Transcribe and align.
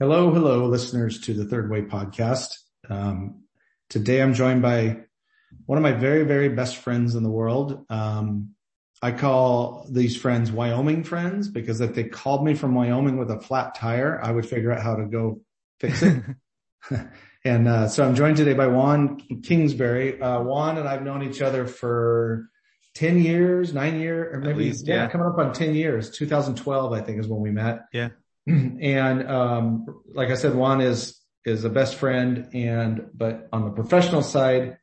Hello, 0.00 0.32
hello, 0.32 0.64
listeners 0.64 1.20
to 1.20 1.34
the 1.34 1.44
Third 1.44 1.70
Way 1.70 1.82
podcast. 1.82 2.56
Um, 2.88 3.42
today 3.90 4.22
I'm 4.22 4.32
joined 4.32 4.62
by 4.62 5.00
one 5.66 5.76
of 5.76 5.82
my 5.82 5.92
very, 5.92 6.24
very 6.24 6.48
best 6.48 6.76
friends 6.76 7.16
in 7.16 7.22
the 7.22 7.28
world. 7.28 7.84
Um, 7.90 8.54
I 9.02 9.12
call 9.12 9.86
these 9.90 10.16
friends 10.16 10.50
Wyoming 10.50 11.04
friends 11.04 11.48
because 11.48 11.82
if 11.82 11.94
they 11.94 12.04
called 12.04 12.46
me 12.46 12.54
from 12.54 12.74
Wyoming 12.74 13.18
with 13.18 13.30
a 13.30 13.42
flat 13.42 13.74
tire, 13.74 14.18
I 14.22 14.32
would 14.32 14.46
figure 14.46 14.72
out 14.72 14.80
how 14.80 14.96
to 14.96 15.04
go 15.04 15.42
fix 15.80 16.02
it. 16.02 16.22
and 17.44 17.68
uh, 17.68 17.88
so 17.88 18.02
I'm 18.02 18.14
joined 18.14 18.38
today 18.38 18.54
by 18.54 18.68
Juan 18.68 19.20
Kingsbury. 19.42 20.18
Uh, 20.18 20.40
Juan 20.40 20.78
and 20.78 20.88
I've 20.88 21.02
known 21.02 21.22
each 21.24 21.42
other 21.42 21.66
for 21.66 22.48
10 22.94 23.18
years, 23.18 23.74
nine 23.74 24.00
years, 24.00 24.34
or 24.34 24.40
maybe 24.40 24.64
least, 24.64 24.86
yeah, 24.86 25.02
yeah, 25.02 25.08
coming 25.10 25.26
up 25.26 25.36
on 25.36 25.52
10 25.52 25.74
years. 25.74 26.08
2012, 26.08 26.94
I 26.94 27.02
think 27.02 27.20
is 27.20 27.28
when 27.28 27.42
we 27.42 27.50
met. 27.50 27.80
Yeah. 27.92 28.08
And, 28.80 29.28
um, 29.28 30.02
like 30.12 30.30
I 30.30 30.34
said, 30.34 30.54
Juan 30.54 30.80
is, 30.80 31.18
is 31.44 31.64
a 31.64 31.70
best 31.70 31.96
friend 31.96 32.48
and, 32.54 33.06
but 33.14 33.48
on 33.52 33.64
the 33.64 33.70
professional 33.70 34.22
side 34.22 34.78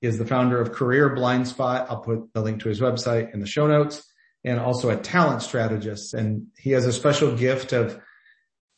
is 0.00 0.18
the 0.18 0.26
founder 0.26 0.60
of 0.60 0.72
Career 0.72 1.14
Blindspot. 1.14 1.86
I'll 1.88 2.00
put 2.00 2.32
the 2.34 2.40
link 2.40 2.62
to 2.62 2.68
his 2.68 2.80
website 2.80 3.34
in 3.34 3.40
the 3.40 3.46
show 3.46 3.66
notes 3.66 4.02
and 4.44 4.58
also 4.58 4.90
a 4.90 4.96
talent 4.96 5.42
strategist. 5.42 6.14
And 6.14 6.46
he 6.58 6.70
has 6.70 6.86
a 6.86 6.92
special 6.92 7.36
gift 7.36 7.72
of, 7.72 8.00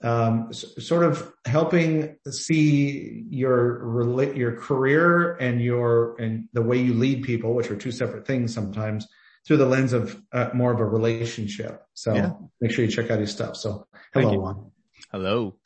um, 0.03 0.53
sort 0.53 1.05
of 1.05 1.33
helping 1.47 2.17
see 2.29 3.25
your 3.31 4.05
your 4.35 4.61
career 4.61 5.35
and 5.37 5.63
your 5.63 6.21
and 6.21 6.49
the 6.53 6.61
way 6.61 6.77
you 6.77 6.93
lead 6.93 7.23
people, 7.23 7.55
which 7.55 7.71
are 7.71 7.77
two 7.77 7.91
separate 7.91 8.27
things 8.27 8.53
sometimes, 8.53 9.09
through 9.47 9.57
the 9.59 9.67
lens 9.67 9.95
of 9.95 10.21
uh, 10.33 10.51
more 10.53 10.73
of 10.73 10.81
a 10.81 10.85
relationship. 10.85 11.83
So 11.95 12.15
yeah. 12.15 12.33
make 12.61 12.73
sure 12.73 12.85
you 12.85 12.91
check 12.91 13.11
out 13.11 13.19
his 13.19 13.31
stuff. 13.31 13.57
So 13.57 13.87
hello, 14.15 14.39
Juan. 14.39 14.71
Hello. 15.13 15.57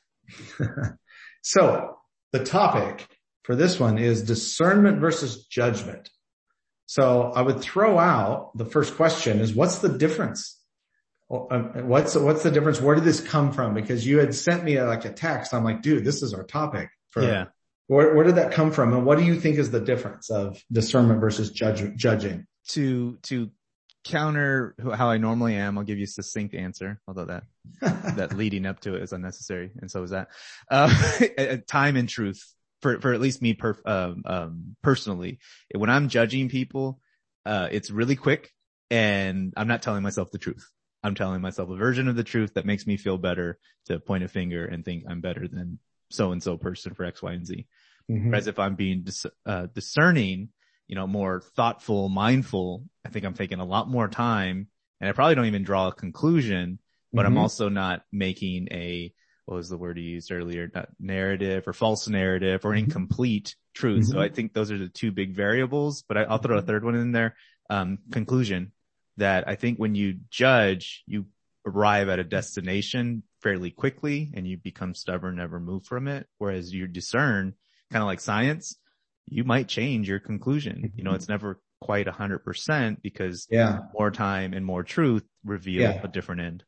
so 1.43 1.97
the 2.33 2.45
topic 2.45 3.07
for 3.45 3.55
this 3.55 3.79
one 3.79 3.99
is 3.99 4.23
discernment 4.23 5.01
versus 5.01 5.47
judgment. 5.47 6.11
So 6.87 7.33
I 7.35 7.43
would 7.43 7.61
throw 7.61 7.99
out 7.99 8.57
the 8.57 8.65
first 8.65 8.97
question 8.97 9.41
is 9.41 9.55
what's 9.55 9.79
the 9.79 9.91
difference 9.91 10.59
um, 11.31 11.89
what's 11.89 12.17
what's 12.17 12.43
the 12.43 12.51
difference? 12.51 12.81
Where 12.81 12.95
did 12.95 13.05
this 13.05 13.21
come 13.21 13.53
from? 13.53 13.75
Because 13.75 14.07
you 14.07 14.19
had 14.19 14.35
sent 14.35 14.65
me 14.65 14.77
a, 14.77 14.87
like 14.87 15.05
a 15.05 15.13
text. 15.13 15.53
I'm 15.53 15.65
like, 15.65 15.83
dude, 15.83 16.05
this 16.05 16.23
is 16.23 16.33
our 16.33 16.43
topic. 16.45 16.89
For, 17.11 17.23
yeah. 17.23 17.47
Where 17.87 18.15
where 18.15 18.25
did 18.25 18.37
that 18.37 18.53
come 18.53 18.71
from, 18.71 18.95
and 18.95 19.05
what 19.05 19.19
do 19.19 19.25
you 19.25 19.39
think 19.39 19.59
is 19.59 19.71
the 19.71 19.81
difference 19.81 20.31
of 20.31 20.63
discernment 20.73 21.21
versus 21.21 21.51
judge, 21.51 21.83
judging? 21.97 22.47
To 22.69 23.19
to 23.25 23.51
counter 24.09 24.75
how 24.95 25.11
I 25.11 25.19
normally 25.19 25.55
am, 25.55 25.79
I'll 25.79 25.85
give 25.85 25.99
you 25.99 26.05
a 26.05 26.09
succinct 26.09 26.55
answer. 26.55 27.01
Although 27.07 27.27
that 27.27 27.45
that 28.17 28.37
leading 28.37 28.67
up 28.67 28.81
to 28.81 28.95
it 28.95 29.03
is 29.03 29.13
unnecessary, 29.13 29.71
and 29.81 29.91
so 29.91 30.03
is 30.03 30.11
that. 30.11 30.29
Uh, 30.71 31.57
time 31.69 31.97
and 31.97 32.09
truth 32.09 32.43
for 32.83 33.01
for 33.01 33.13
at 33.13 33.21
least 33.21 33.43
me 33.43 33.55
per, 33.55 33.77
um, 33.85 34.23
um, 34.25 34.77
personally. 34.83 35.39
When 35.75 35.91
I'm 35.91 36.09
judging 36.09 36.49
people, 36.49 37.01
uh, 37.47 37.69
it's 37.71 37.91
really 37.91 38.17
quick, 38.17 38.53
and 38.91 39.53
I'm 39.57 39.69
not 39.69 39.83
telling 39.83 40.03
myself 40.03 40.31
the 40.31 40.39
truth. 40.39 40.69
I'm 41.03 41.15
telling 41.15 41.41
myself 41.41 41.71
a 41.71 41.77
version 41.77 42.09
of 42.09 42.17
the 42.17 42.25
truth 42.25 42.55
that 42.55 42.67
makes 42.67 42.87
me 42.87 42.97
feel 42.97 43.19
better 43.19 43.59
to 43.87 44.01
point 44.01 44.25
a 44.25 44.29
finger 44.29 44.65
and 44.65 44.85
think 44.85 45.05
I'm 45.09 45.21
better 45.21 45.47
than 45.47 45.79
so 46.11 46.33
and 46.33 46.43
so 46.43 46.57
person 46.57 46.95
for 46.95 47.05
X, 47.05 47.23
Y, 47.23 47.33
and 47.33 47.47
Z. 47.47 47.67
Mm-hmm. 48.11 48.31
Whereas 48.31 48.47
if 48.47 48.59
I'm 48.59 48.75
being 48.75 49.03
dis- 49.05 49.27
uh, 49.47 49.67
discerning, 49.75 50.49
you 50.89 50.97
know, 50.97 51.07
more 51.07 51.43
thoughtful, 51.55 52.09
mindful, 52.09 52.85
I 53.05 53.11
think 53.11 53.25
I'm 53.25 53.35
taking 53.35 53.61
a 53.61 53.65
lot 53.65 53.89
more 53.89 54.09
time 54.09 54.69
and 55.01 55.09
I 55.09 55.13
probably 55.13 55.37
don't 55.37 55.47
even 55.47 55.63
draw 55.63 55.89
a 55.89 55.93
conclusion, 55.93 56.79
but 57.13 57.23
mm-hmm. 57.23 57.37
I'm 57.37 57.39
also 57.39 57.69
not 57.69 58.03
making 58.11 58.69
a, 58.73 59.13
what 59.45 59.57
was 59.57 59.69
the 59.69 59.77
word 59.77 59.99
you 59.99 60.05
used 60.05 60.33
earlier? 60.33 60.71
Not 60.75 60.89
narrative 60.99 61.69
or 61.69 61.73
false 61.73 62.09
narrative 62.09 62.65
or 62.65 62.71
mm-hmm. 62.71 62.85
incomplete 62.85 63.55
truth. 63.75 64.07
So 64.07 64.15
mm-hmm. 64.15 64.23
I 64.23 64.29
think 64.31 64.55
those 64.55 64.73
are 64.73 64.79
the 64.79 64.89
two 64.89 65.13
big 65.13 65.35
variables, 65.35 66.03
but 66.09 66.17
I, 66.17 66.27
will 66.27 66.39
throw 66.39 66.59
a 66.59 66.63
third 66.63 66.85
one 66.85 66.97
in 66.97 67.13
there. 67.13 67.37
Um, 67.71 67.99
conclusion 68.11 68.73
that 69.19 69.47
I 69.47 69.57
think 69.57 69.79
when 69.79 69.95
you 69.95 70.21
judge, 70.31 71.05
you 71.07 71.27
arrive 71.67 72.09
at 72.09 72.19
a 72.19 72.25
destination 72.25 73.23
fairly 73.43 73.71
quickly 73.71 74.31
and 74.35 74.47
you 74.47 74.57
become 74.57 74.95
stubborn, 74.95 75.37
never 75.37 75.61
move 75.61 75.85
from 75.85 76.09
it. 76.09 76.27
Whereas 76.39 76.73
you 76.73 76.87
discern 76.87 77.55
kind 77.91 78.03
of 78.03 78.07
like 78.07 78.21
science, 78.21 78.77
you 79.31 79.45
might 79.45 79.69
change 79.69 80.09
your 80.09 80.21
conclusion. 80.21 80.93
You 80.97 81.05
know, 81.05 81.15
it's 81.15 81.29
never 81.29 81.61
quite 81.81 82.09
a 82.09 82.13
hundred 82.13 82.41
percent 82.41 83.03
because 83.03 83.47
yeah. 83.51 83.81
more 83.97 84.11
time 84.11 84.53
and 84.53 84.65
more 84.65 84.83
truth 84.83 85.25
reveal 85.45 85.83
yeah. 85.83 86.01
a 86.03 86.09
different 86.09 86.41
end. 86.41 86.65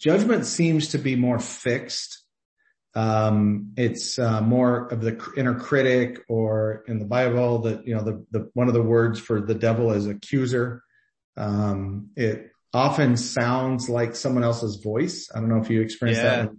Judgment 0.00 0.46
seems 0.46 0.88
to 0.88 0.98
be 0.98 1.14
more 1.14 1.38
fixed. 1.38 2.24
Um, 2.94 3.72
it's 3.76 4.18
uh, 4.18 4.40
more 4.40 4.88
of 4.88 5.00
the 5.00 5.22
inner 5.36 5.54
critic 5.54 6.24
or 6.28 6.82
in 6.88 6.98
the 6.98 7.04
Bible 7.04 7.60
that, 7.60 7.86
you 7.86 7.94
know, 7.94 8.02
the, 8.02 8.26
the, 8.32 8.50
one 8.54 8.66
of 8.66 8.74
the 8.74 8.82
words 8.82 9.20
for 9.20 9.40
the 9.40 9.54
devil 9.54 9.92
is 9.92 10.06
accuser. 10.06 10.82
Um, 11.36 12.10
it 12.16 12.50
often 12.74 13.16
sounds 13.16 13.88
like 13.88 14.16
someone 14.16 14.42
else's 14.42 14.82
voice. 14.82 15.30
I 15.32 15.38
don't 15.38 15.48
know 15.48 15.60
if 15.60 15.70
you 15.70 15.82
experience 15.82 16.18
yeah. 16.18 16.42
that. 16.42 16.50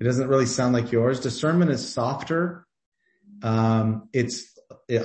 It 0.00 0.04
doesn't 0.04 0.28
really 0.28 0.46
sound 0.46 0.74
like 0.74 0.92
yours. 0.92 1.20
Discernment 1.20 1.70
is 1.70 1.88
softer. 1.88 2.66
Um, 3.42 4.08
it's, 4.12 4.53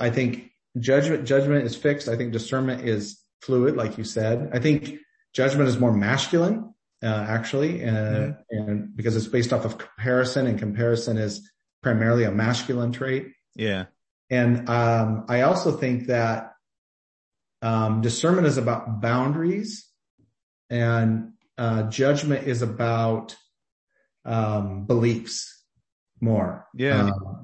I 0.00 0.10
think 0.10 0.50
judgment, 0.78 1.26
judgment 1.26 1.64
is 1.64 1.76
fixed. 1.76 2.08
I 2.08 2.16
think 2.16 2.32
discernment 2.32 2.88
is 2.88 3.20
fluid, 3.42 3.76
like 3.76 3.98
you 3.98 4.04
said. 4.04 4.50
I 4.52 4.58
think 4.58 4.98
judgment 5.34 5.68
is 5.68 5.78
more 5.78 5.92
masculine, 5.92 6.74
uh, 7.02 7.26
actually, 7.28 7.84
uh, 7.84 7.92
mm-hmm. 7.92 8.34
and 8.50 8.96
because 8.96 9.16
it's 9.16 9.26
based 9.26 9.52
off 9.52 9.64
of 9.64 9.78
comparison 9.78 10.46
and 10.46 10.58
comparison 10.58 11.16
is 11.16 11.48
primarily 11.82 12.24
a 12.24 12.30
masculine 12.30 12.92
trait. 12.92 13.28
Yeah. 13.54 13.86
And, 14.28 14.68
um, 14.68 15.24
I 15.28 15.42
also 15.42 15.72
think 15.72 16.06
that 16.06 16.52
um, 17.62 18.00
discernment 18.00 18.46
is 18.46 18.58
about 18.58 19.00
boundaries 19.00 19.86
and 20.68 21.32
uh, 21.58 21.84
judgment 21.84 22.46
is 22.46 22.62
about 22.62 23.36
um, 24.24 24.86
beliefs 24.86 25.64
more. 26.20 26.66
Yeah. 26.74 27.04
Um, 27.04 27.39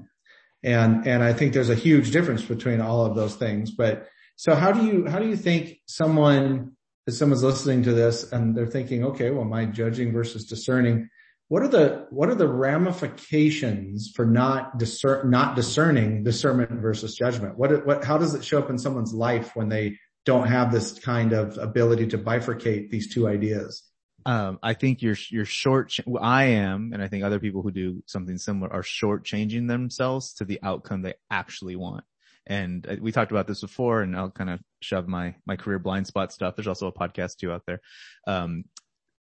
and, 0.67 1.07
and 1.07 1.23
I 1.23 1.33
think 1.33 1.55
there's 1.55 1.71
a 1.71 1.75
huge 1.75 2.11
difference 2.11 2.43
between 2.43 2.81
all 2.81 3.07
of 3.07 3.15
those 3.15 3.37
things. 3.37 3.71
But 3.71 4.09
so 4.37 4.55
how 4.55 4.73
do 4.73 4.85
you, 4.85 5.07
how 5.07 5.19
do 5.19 5.27
you 5.27 5.37
think 5.37 5.79
someone, 5.87 6.73
if 7.07 7.15
someone's 7.15 7.43
listening 7.43 7.85
to 7.85 7.95
this 7.95 8.33
and 8.33 8.55
they're 8.55 8.67
thinking, 8.67 9.05
okay, 9.05 9.31
well, 9.31 9.45
my 9.45 9.65
judging 9.65 10.13
versus 10.13 10.45
discerning, 10.45 11.09
what 11.49 11.63
are 11.63 11.69
the, 11.69 12.07
what 12.11 12.29
are 12.29 12.35
the 12.35 12.49
ramifications 12.49 14.13
for 14.15 14.27
not 14.27 14.77
discern, 14.79 15.31
not 15.31 15.57
discerning 15.57 16.25
discernment 16.25 16.73
versus 16.83 17.15
judgment? 17.15 17.57
What, 17.57 17.87
what, 17.87 18.05
how 18.05 18.19
does 18.19 18.35
it 18.35 18.45
show 18.45 18.59
up 18.59 18.69
in 18.69 18.79
someone's 18.79 19.15
life 19.15 19.55
when 19.55 19.69
they 19.69 19.97
don't 20.27 20.49
have 20.49 20.73
this 20.73 20.99
kind 20.99 21.33
of 21.33 21.57
ability 21.57 22.09
to 22.09 22.19
bifurcate 22.19 22.91
these 22.91 23.15
two 23.15 23.27
ideas. 23.27 23.83
Um, 24.27 24.59
I 24.61 24.75
think 24.75 25.03
you're, 25.03 25.17
you're 25.31 25.45
short, 25.45 25.97
I 26.21 26.45
am, 26.45 26.91
and 26.93 27.01
I 27.01 27.07
think 27.07 27.23
other 27.23 27.39
people 27.39 27.63
who 27.63 27.71
do 27.71 28.03
something 28.07 28.39
similar 28.39 28.73
are 28.73 28.83
short 28.83 29.25
changing 29.25 29.69
themselves 29.69 30.35
to 30.35 30.45
the 30.45 30.59
outcome 30.65 31.03
they 31.03 31.15
actually 31.31 31.77
want. 31.77 32.03
And 32.45 32.85
uh, 32.89 32.97
we 33.01 33.13
talked 33.13 33.31
about 33.31 33.47
this 33.47 33.61
before 33.61 34.03
and 34.03 34.17
I'll 34.17 34.33
kind 34.33 34.51
of 34.51 34.59
shove 34.81 35.07
my, 35.07 35.37
my 35.47 35.55
Career 35.55 35.79
Blindspot 35.79 36.33
stuff. 36.33 36.57
There's 36.57 36.67
also 36.67 36.89
a 36.89 36.93
podcast 36.93 37.37
too 37.37 37.53
out 37.53 37.63
there. 37.69 37.81
Um, 38.27 38.65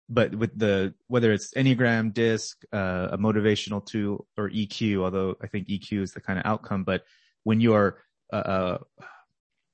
but 0.07 0.35
with 0.35 0.55
the, 0.57 0.93
whether 1.07 1.33
it's 1.33 1.51
Enneagram, 1.55 2.13
DISC, 2.13 2.63
uh, 2.71 3.07
a 3.11 3.17
motivational 3.17 3.83
tool 3.83 4.27
or 4.37 4.51
EQ, 4.51 4.99
although 4.99 5.35
I 5.41 5.47
think 5.47 5.67
EQ 5.67 6.03
is 6.03 6.11
the 6.11 6.21
kind 6.21 6.37
of 6.37 6.45
outcome, 6.45 6.83
but 6.83 7.05
when 7.43 7.59
you 7.59 7.73
are, 7.73 7.97
uh, 8.31 8.35
uh 8.35 8.77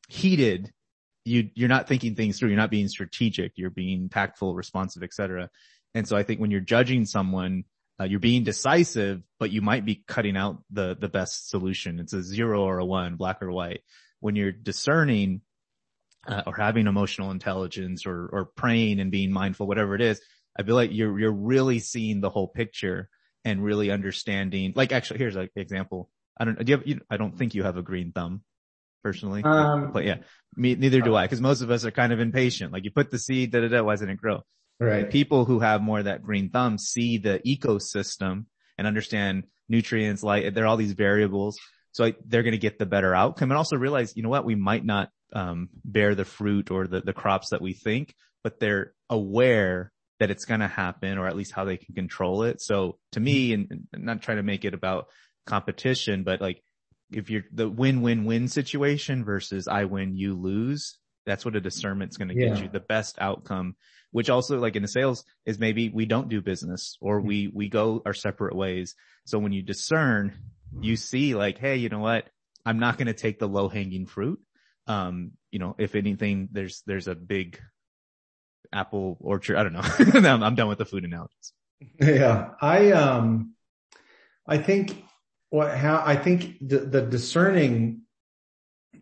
heated 0.07 0.71
you 1.27 1.49
you're 1.53 1.69
not 1.69 1.87
thinking 1.87 2.15
things 2.15 2.39
through. 2.39 2.49
You're 2.49 2.57
not 2.57 2.71
being 2.71 2.87
strategic. 2.87 3.53
You're 3.55 3.69
being 3.69 4.09
tactful, 4.09 4.55
responsive, 4.55 5.03
etc. 5.03 5.49
And 5.93 6.07
so 6.07 6.15
I 6.15 6.23
think 6.23 6.39
when 6.39 6.51
you're 6.51 6.61
judging 6.61 7.05
someone, 7.05 7.65
uh, 7.99 8.05
you're 8.05 8.19
being 8.19 8.43
decisive, 8.43 9.21
but 9.39 9.51
you 9.51 9.61
might 9.61 9.85
be 9.85 10.03
cutting 10.07 10.37
out 10.37 10.63
the 10.71 10.95
the 10.99 11.09
best 11.09 11.49
solution. 11.49 11.99
It's 11.99 12.13
a 12.13 12.23
zero 12.23 12.63
or 12.63 12.79
a 12.79 12.85
one, 12.85 13.15
black 13.15 13.41
or 13.41 13.51
white. 13.51 13.81
When 14.19 14.35
you're 14.35 14.51
discerning 14.51 15.41
uh, 16.27 16.43
or 16.47 16.55
having 16.55 16.87
emotional 16.87 17.31
intelligence 17.31 18.05
or 18.05 18.29
or 18.31 18.45
praying 18.45 18.99
and 18.99 19.11
being 19.11 19.31
mindful, 19.31 19.67
whatever 19.67 19.95
it 19.95 20.01
is, 20.01 20.21
I 20.57 20.63
feel 20.63 20.75
like 20.75 20.91
you're 20.93 21.19
you're 21.19 21.31
really 21.31 21.79
seeing 21.79 22.21
the 22.21 22.29
whole 22.29 22.47
picture 22.47 23.09
and 23.43 23.63
really 23.63 23.91
understanding. 23.91 24.73
Like 24.75 24.91
actually, 24.91 25.19
here's 25.19 25.35
an 25.35 25.49
example. 25.55 26.09
I 26.39 26.45
don't. 26.45 26.63
Do 26.63 26.71
you 26.71 26.77
have? 26.77 26.87
You, 26.87 27.01
I 27.09 27.17
don't 27.17 27.37
think 27.37 27.53
you 27.53 27.63
have 27.63 27.77
a 27.77 27.81
green 27.81 28.11
thumb 28.11 28.43
personally. 29.07 29.41
Um, 29.43 29.91
but 29.93 30.03
yeah, 30.03 30.17
me, 30.55 30.75
neither 30.75 30.99
do 30.99 31.15
I, 31.15 31.27
cause 31.27 31.39
most 31.39 31.61
of 31.61 31.71
us 31.71 31.85
are 31.85 31.91
kind 31.91 32.11
of 32.11 32.19
impatient. 32.19 32.73
Like 32.73 32.83
you 32.83 32.91
put 32.91 33.09
the 33.09 33.19
seed, 33.19 33.51
da 33.51 33.61
da 33.61 33.69
da, 33.69 33.83
why 33.83 33.93
doesn't 33.93 34.09
it 34.09 34.17
grow? 34.17 34.43
Right. 34.79 35.09
People 35.09 35.45
who 35.45 35.59
have 35.59 35.81
more 35.81 35.99
of 35.99 36.05
that 36.05 36.23
green 36.23 36.49
thumb 36.49 36.77
see 36.77 37.17
the 37.17 37.39
ecosystem 37.45 38.45
and 38.77 38.85
understand 38.85 39.45
nutrients, 39.69 40.23
light, 40.23 40.53
there 40.53 40.65
are 40.65 40.67
all 40.67 40.77
these 40.77 40.91
variables. 40.91 41.57
So 41.93 42.05
I, 42.05 42.15
they're 42.25 42.43
going 42.43 42.59
to 42.59 42.67
get 42.67 42.77
the 42.77 42.85
better 42.85 43.15
outcome 43.15 43.49
and 43.49 43.57
also 43.57 43.77
realize, 43.77 44.13
you 44.15 44.23
know 44.23 44.29
what, 44.29 44.45
we 44.45 44.55
might 44.55 44.85
not, 44.85 45.09
um, 45.33 45.69
bear 45.83 46.15
the 46.15 46.25
fruit 46.25 46.69
or 46.69 46.85
the, 46.85 47.01
the 47.01 47.13
crops 47.13 47.49
that 47.51 47.61
we 47.61 47.73
think, 47.73 48.13
but 48.43 48.59
they're 48.59 48.93
aware 49.09 49.91
that 50.19 50.31
it's 50.31 50.45
going 50.45 50.59
to 50.59 50.67
happen 50.67 51.17
or 51.17 51.27
at 51.27 51.35
least 51.35 51.53
how 51.53 51.65
they 51.65 51.77
can 51.77 51.95
control 51.95 52.43
it. 52.43 52.61
So 52.61 52.97
to 53.13 53.19
me, 53.19 53.53
and, 53.53 53.87
and 53.93 54.03
not 54.03 54.21
trying 54.21 54.37
to 54.37 54.43
make 54.43 54.65
it 54.65 54.73
about 54.73 55.07
competition, 55.45 56.23
but 56.23 56.41
like 56.41 56.61
if 57.11 57.29
you're 57.29 57.43
the 57.53 57.69
win-win-win 57.69 58.47
situation 58.47 59.23
versus 59.23 59.67
I 59.67 59.85
win, 59.85 60.15
you 60.15 60.35
lose, 60.35 60.97
that's 61.25 61.45
what 61.45 61.55
a 61.55 61.61
discernment's 61.61 62.17
going 62.17 62.29
to 62.29 62.35
Yeah. 62.35 62.49
get 62.49 62.61
you 62.63 62.69
the 62.69 62.79
best 62.79 63.17
outcome, 63.19 63.75
which 64.11 64.29
also 64.29 64.59
like 64.59 64.75
in 64.75 64.81
the 64.81 64.87
sales 64.87 65.23
is 65.45 65.59
maybe 65.59 65.89
we 65.89 66.05
don't 66.05 66.29
do 66.29 66.41
business 66.41 66.97
or 67.01 67.19
we, 67.21 67.47
we 67.53 67.69
go 67.69 68.01
our 68.05 68.13
separate 68.13 68.55
ways. 68.55 68.95
So 69.25 69.39
when 69.39 69.51
you 69.53 69.61
discern, 69.61 70.33
you 70.81 70.95
see 70.95 71.35
like, 71.35 71.57
Hey, 71.57 71.77
you 71.77 71.89
know 71.89 71.99
what? 71.99 72.27
I'm 72.65 72.79
not 72.79 72.97
going 72.97 73.07
to 73.07 73.13
take 73.13 73.39
the 73.39 73.47
low 73.47 73.69
hanging 73.69 74.05
fruit. 74.05 74.39
Um, 74.87 75.31
you 75.51 75.59
know, 75.59 75.75
if 75.77 75.95
anything, 75.95 76.49
there's, 76.51 76.81
there's 76.85 77.07
a 77.07 77.15
big 77.15 77.59
apple 78.73 79.17
orchard. 79.21 79.57
I 79.57 79.63
don't 79.63 79.73
know. 79.73 79.81
I'm, 80.29 80.43
I'm 80.43 80.55
done 80.55 80.67
with 80.67 80.77
the 80.77 80.85
food 80.85 81.03
analogies. 81.05 81.53
Yeah. 81.99 82.49
I, 82.61 82.91
um, 82.91 83.53
I 84.47 84.57
think 84.57 85.03
what, 85.49 85.75
how, 85.75 86.01
I 86.05 86.15
think 86.15 86.57
the, 86.61 86.79
the 86.79 87.01
discerning, 87.01 88.01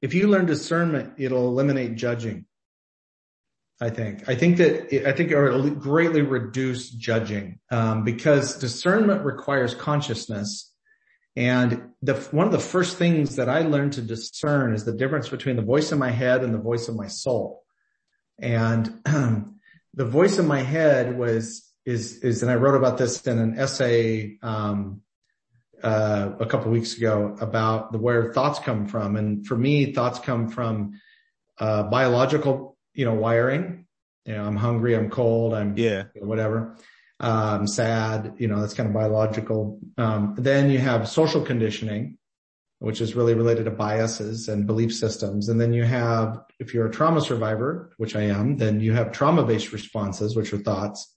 if 0.02 0.14
you 0.14 0.28
learn 0.28 0.46
discernment, 0.46 1.14
it'll 1.18 1.48
eliminate 1.48 1.96
judging. 1.96 2.46
I 3.82 3.90
think, 3.90 4.30
I 4.30 4.36
think 4.36 4.58
that, 4.58 5.08
I 5.08 5.12
think 5.12 5.32
it'll 5.32 5.70
greatly 5.72 6.22
reduce 6.22 6.90
judging, 6.90 7.60
um, 7.72 8.04
because 8.06 8.58
discernment 8.58 9.26
requires 9.26 9.76
consciousness. 9.76 10.72
And 11.36 11.90
the, 12.02 12.14
one 12.32 12.46
of 12.46 12.54
the 12.54 12.60
first 12.60 12.98
things 12.98 13.36
that 13.36 13.50
I 13.50 13.64
learned 13.64 13.94
to 13.94 14.02
discern 14.02 14.74
is 14.74 14.86
the 14.86 14.94
difference 14.94 15.28
between 15.28 15.58
the 15.58 15.62
voice 15.62 15.92
in 15.92 16.00
my 16.00 16.12
head 16.12 16.44
and 16.44 16.54
the 16.54 16.60
voice 16.60 16.88
of 16.88 16.96
my 16.96 17.08
soul. 17.08 17.64
And 18.40 19.02
the 19.94 20.06
voice 20.06 20.38
in 20.38 20.48
my 20.48 20.62
head 20.62 21.18
was, 21.18 21.70
is, 21.86 22.20
is, 22.20 22.44
and 22.44 22.52
I 22.52 22.56
wrote 22.56 22.76
about 22.76 22.98
this 22.98 23.22
in 23.28 23.40
an 23.40 23.60
essay, 23.60 24.38
um, 24.42 25.02
uh, 25.86 26.32
a 26.40 26.46
couple 26.48 26.72
weeks 26.72 26.98
ago 26.98 27.38
about 27.40 27.92
the 27.92 28.00
where 28.00 28.34
thoughts 28.34 28.60
come 28.60 28.88
from. 28.88 29.16
And 29.16 29.46
for 29.46 29.56
me, 29.56 29.94
thoughts 29.94 30.20
come 30.20 30.50
from, 30.50 31.00
uh, 31.60 31.84
biological, 31.84 32.76
you 32.94 33.06
know, 33.06 33.14
wiring. 33.14 33.86
You 34.26 34.34
know, 34.34 34.46
I'm 34.46 34.56
hungry, 34.56 34.96
I'm 34.96 35.10
cold, 35.12 35.54
I'm 35.54 35.78
Yeah. 35.78 36.06
whatever. 36.16 36.76
Um, 37.20 37.68
sad, 37.68 38.34
you 38.40 38.48
know, 38.48 38.60
that's 38.60 38.74
kind 38.74 38.90
of 38.90 38.94
biological. 38.94 39.80
Um, 39.98 40.36
then 40.38 40.72
you 40.72 40.80
have 40.80 41.08
social 41.08 41.42
conditioning, 41.42 42.18
which 42.80 43.00
is 43.00 43.16
really 43.16 43.36
related 43.36 43.66
to 43.66 43.72
biases 43.72 44.50
and 44.50 44.66
belief 44.66 44.94
systems. 44.94 45.50
And 45.50 45.62
then 45.62 45.72
you 45.72 45.84
have, 45.84 46.42
if 46.60 46.74
you're 46.74 46.88
a 46.88 46.92
trauma 46.92 47.22
survivor, 47.22 47.92
which 47.98 48.16
I 48.16 48.24
am, 48.24 48.58
then 48.58 48.82
you 48.82 48.94
have 48.94 49.12
trauma-based 49.12 49.72
responses, 49.72 50.36
which 50.36 50.52
are 50.52 50.58
thoughts. 50.58 51.15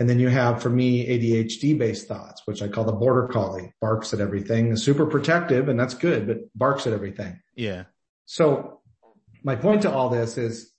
And 0.00 0.08
then 0.08 0.18
you 0.18 0.28
have, 0.28 0.62
for 0.62 0.70
me, 0.70 1.06
ADHD 1.06 1.78
based 1.78 2.08
thoughts, 2.08 2.40
which 2.46 2.62
I 2.62 2.68
call 2.68 2.84
the 2.84 2.92
border 2.92 3.28
collie, 3.28 3.74
barks 3.82 4.14
at 4.14 4.20
everything, 4.20 4.68
is 4.68 4.82
super 4.82 5.04
protective 5.04 5.68
and 5.68 5.78
that's 5.78 5.92
good, 5.92 6.26
but 6.26 6.38
barks 6.54 6.86
at 6.86 6.94
everything. 6.94 7.38
Yeah. 7.54 7.84
So 8.24 8.80
my 9.44 9.56
point 9.56 9.82
to 9.82 9.92
all 9.92 10.08
this 10.08 10.38
is 10.38 10.72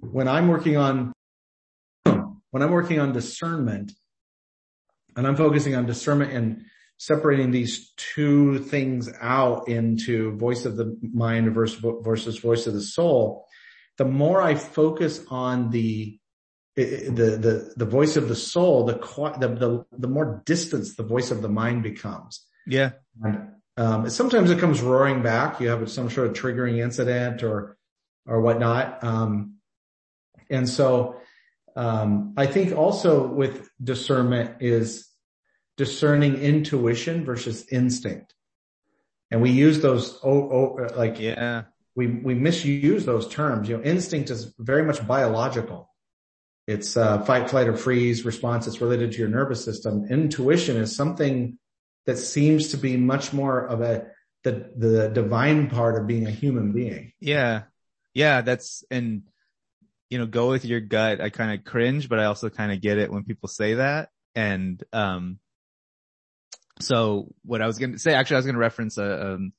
when 0.00 0.26
I'm 0.26 0.48
working 0.48 0.78
on, 0.78 1.12
when 2.04 2.62
I'm 2.62 2.70
working 2.70 2.98
on 2.98 3.12
discernment 3.12 3.92
and 5.16 5.26
I'm 5.26 5.36
focusing 5.36 5.74
on 5.74 5.84
discernment 5.84 6.32
and 6.32 6.64
separating 6.96 7.50
these 7.50 7.92
two 7.96 8.58
things 8.60 9.10
out 9.20 9.68
into 9.68 10.34
voice 10.38 10.64
of 10.64 10.76
the 10.78 10.96
mind 11.02 11.52
versus, 11.52 11.84
versus 12.02 12.38
voice 12.38 12.66
of 12.66 12.72
the 12.72 12.80
soul, 12.80 13.46
the 13.98 14.06
more 14.06 14.40
I 14.40 14.54
focus 14.54 15.22
on 15.28 15.70
the 15.70 16.19
the 16.84 17.36
the 17.36 17.72
the 17.76 17.84
voice 17.84 18.16
of 18.16 18.28
the 18.28 18.36
soul, 18.36 18.84
the 18.84 18.94
the 19.38 19.48
the, 19.48 19.86
the 19.98 20.08
more 20.08 20.42
distance 20.44 20.96
the 20.96 21.02
voice 21.02 21.30
of 21.30 21.42
the 21.42 21.48
mind 21.48 21.82
becomes. 21.82 22.46
Yeah. 22.66 22.92
And 23.22 23.50
um, 23.76 24.10
sometimes 24.10 24.50
it 24.50 24.58
comes 24.58 24.80
roaring 24.82 25.22
back. 25.22 25.60
You 25.60 25.68
have 25.68 25.90
some 25.90 26.10
sort 26.10 26.28
of 26.28 26.34
triggering 26.34 26.78
incident 26.78 27.42
or 27.42 27.76
or 28.26 28.40
whatnot. 28.40 29.02
Um, 29.02 29.56
and 30.50 30.68
so 30.68 31.16
um, 31.76 32.34
I 32.36 32.46
think 32.46 32.76
also 32.76 33.26
with 33.26 33.70
discernment 33.82 34.60
is 34.60 35.08
discerning 35.76 36.36
intuition 36.36 37.24
versus 37.24 37.66
instinct. 37.70 38.34
And 39.30 39.40
we 39.40 39.50
use 39.50 39.80
those 39.80 40.18
oh, 40.22 40.50
oh 40.50 40.88
like 40.96 41.20
Yeah. 41.20 41.64
we 41.94 42.06
we 42.08 42.34
misuse 42.34 43.04
those 43.04 43.28
terms. 43.28 43.68
You 43.68 43.78
know, 43.78 43.82
instinct 43.82 44.30
is 44.30 44.52
very 44.58 44.82
much 44.84 45.06
biological. 45.06 45.89
It's 46.66 46.96
uh, 46.96 47.22
fight, 47.22 47.50
flight, 47.50 47.68
or 47.68 47.76
freeze 47.76 48.24
response. 48.24 48.66
It's 48.66 48.80
related 48.80 49.12
to 49.12 49.18
your 49.18 49.28
nervous 49.28 49.64
system. 49.64 50.06
Intuition 50.08 50.76
is 50.76 50.94
something 50.94 51.58
that 52.06 52.16
seems 52.16 52.68
to 52.68 52.76
be 52.76 52.96
much 52.96 53.32
more 53.32 53.66
of 53.66 53.80
a 53.80 54.06
the 54.44 54.70
the 54.76 55.08
divine 55.08 55.68
part 55.68 56.00
of 56.00 56.06
being 56.06 56.26
a 56.26 56.30
human 56.30 56.72
being. 56.72 57.12
Yeah. 57.20 57.64
Yeah. 58.14 58.40
That's, 58.40 58.84
and, 58.90 59.22
you 60.08 60.18
know, 60.18 60.26
go 60.26 60.50
with 60.50 60.64
your 60.64 60.80
gut. 60.80 61.20
I 61.20 61.30
kind 61.30 61.58
of 61.58 61.64
cringe, 61.64 62.08
but 62.08 62.18
I 62.18 62.24
also 62.24 62.50
kind 62.50 62.72
of 62.72 62.80
get 62.80 62.98
it 62.98 63.12
when 63.12 63.24
people 63.24 63.48
say 63.48 63.74
that. 63.74 64.08
And, 64.34 64.82
um, 64.92 65.38
so 66.80 67.34
what 67.44 67.60
I 67.60 67.66
was 67.66 67.78
going 67.78 67.92
to 67.92 67.98
say, 67.98 68.14
actually, 68.14 68.36
I 68.36 68.38
was 68.38 68.46
going 68.46 68.54
to 68.54 68.60
reference 68.60 68.96
a, 68.96 69.34
um, 69.34 69.52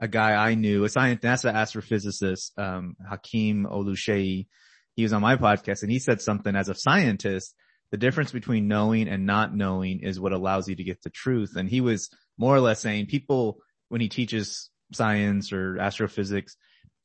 a 0.00 0.08
guy 0.08 0.34
I 0.34 0.54
knew, 0.54 0.84
a 0.84 0.88
science, 0.88 1.20
NASA 1.22 1.52
astrophysicist, 1.54 2.58
um, 2.58 2.96
Hakeem 3.08 3.66
Oluseyi. 3.70 4.46
He 4.94 5.02
was 5.02 5.12
on 5.12 5.22
my 5.22 5.36
podcast 5.36 5.82
and 5.82 5.90
he 5.90 5.98
said 5.98 6.20
something 6.20 6.54
as 6.54 6.68
a 6.68 6.74
scientist, 6.74 7.54
the 7.90 7.96
difference 7.96 8.32
between 8.32 8.68
knowing 8.68 9.08
and 9.08 9.26
not 9.26 9.54
knowing 9.54 10.00
is 10.00 10.20
what 10.20 10.32
allows 10.32 10.68
you 10.68 10.76
to 10.76 10.84
get 10.84 11.02
the 11.02 11.10
truth. 11.10 11.56
And 11.56 11.68
he 11.68 11.80
was 11.80 12.10
more 12.38 12.54
or 12.54 12.60
less 12.60 12.80
saying 12.80 13.06
people, 13.06 13.58
when 13.88 14.00
he 14.00 14.08
teaches 14.08 14.70
science 14.92 15.52
or 15.52 15.78
astrophysics, 15.78 16.56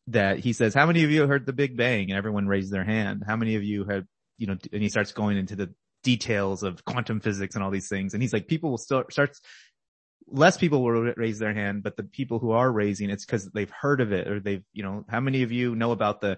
that 0.07 0.39
he 0.39 0.53
says, 0.53 0.73
how 0.73 0.87
many 0.87 1.03
of 1.03 1.11
you 1.11 1.27
heard 1.27 1.45
the 1.45 1.53
Big 1.53 1.77
Bang? 1.77 2.09
And 2.09 2.17
everyone 2.17 2.47
raised 2.47 2.71
their 2.71 2.83
hand. 2.83 3.23
How 3.27 3.35
many 3.35 3.55
of 3.55 3.63
you 3.63 3.85
had, 3.85 4.07
you 4.37 4.47
know, 4.47 4.57
and 4.73 4.81
he 4.81 4.89
starts 4.89 5.11
going 5.11 5.37
into 5.37 5.55
the 5.55 5.73
details 6.03 6.63
of 6.63 6.83
quantum 6.85 7.19
physics 7.19 7.55
and 7.55 7.63
all 7.63 7.71
these 7.71 7.89
things. 7.89 8.13
And 8.13 8.23
he's 8.23 8.33
like, 8.33 8.47
people 8.47 8.71
will 8.71 8.77
start, 8.77 9.13
less 10.27 10.57
people 10.57 10.81
will 10.81 11.13
raise 11.17 11.39
their 11.39 11.53
hand, 11.53 11.83
but 11.83 11.97
the 11.97 12.03
people 12.03 12.39
who 12.39 12.51
are 12.51 12.71
raising, 12.71 13.09
it's 13.09 13.25
because 13.25 13.49
they've 13.53 13.69
heard 13.69 14.01
of 14.01 14.13
it 14.13 14.27
or 14.27 14.39
they've, 14.39 14.63
you 14.73 14.83
know, 14.83 15.03
how 15.09 15.19
many 15.19 15.43
of 15.43 15.51
you 15.51 15.75
know 15.75 15.91
about 15.91 16.21
the, 16.21 16.37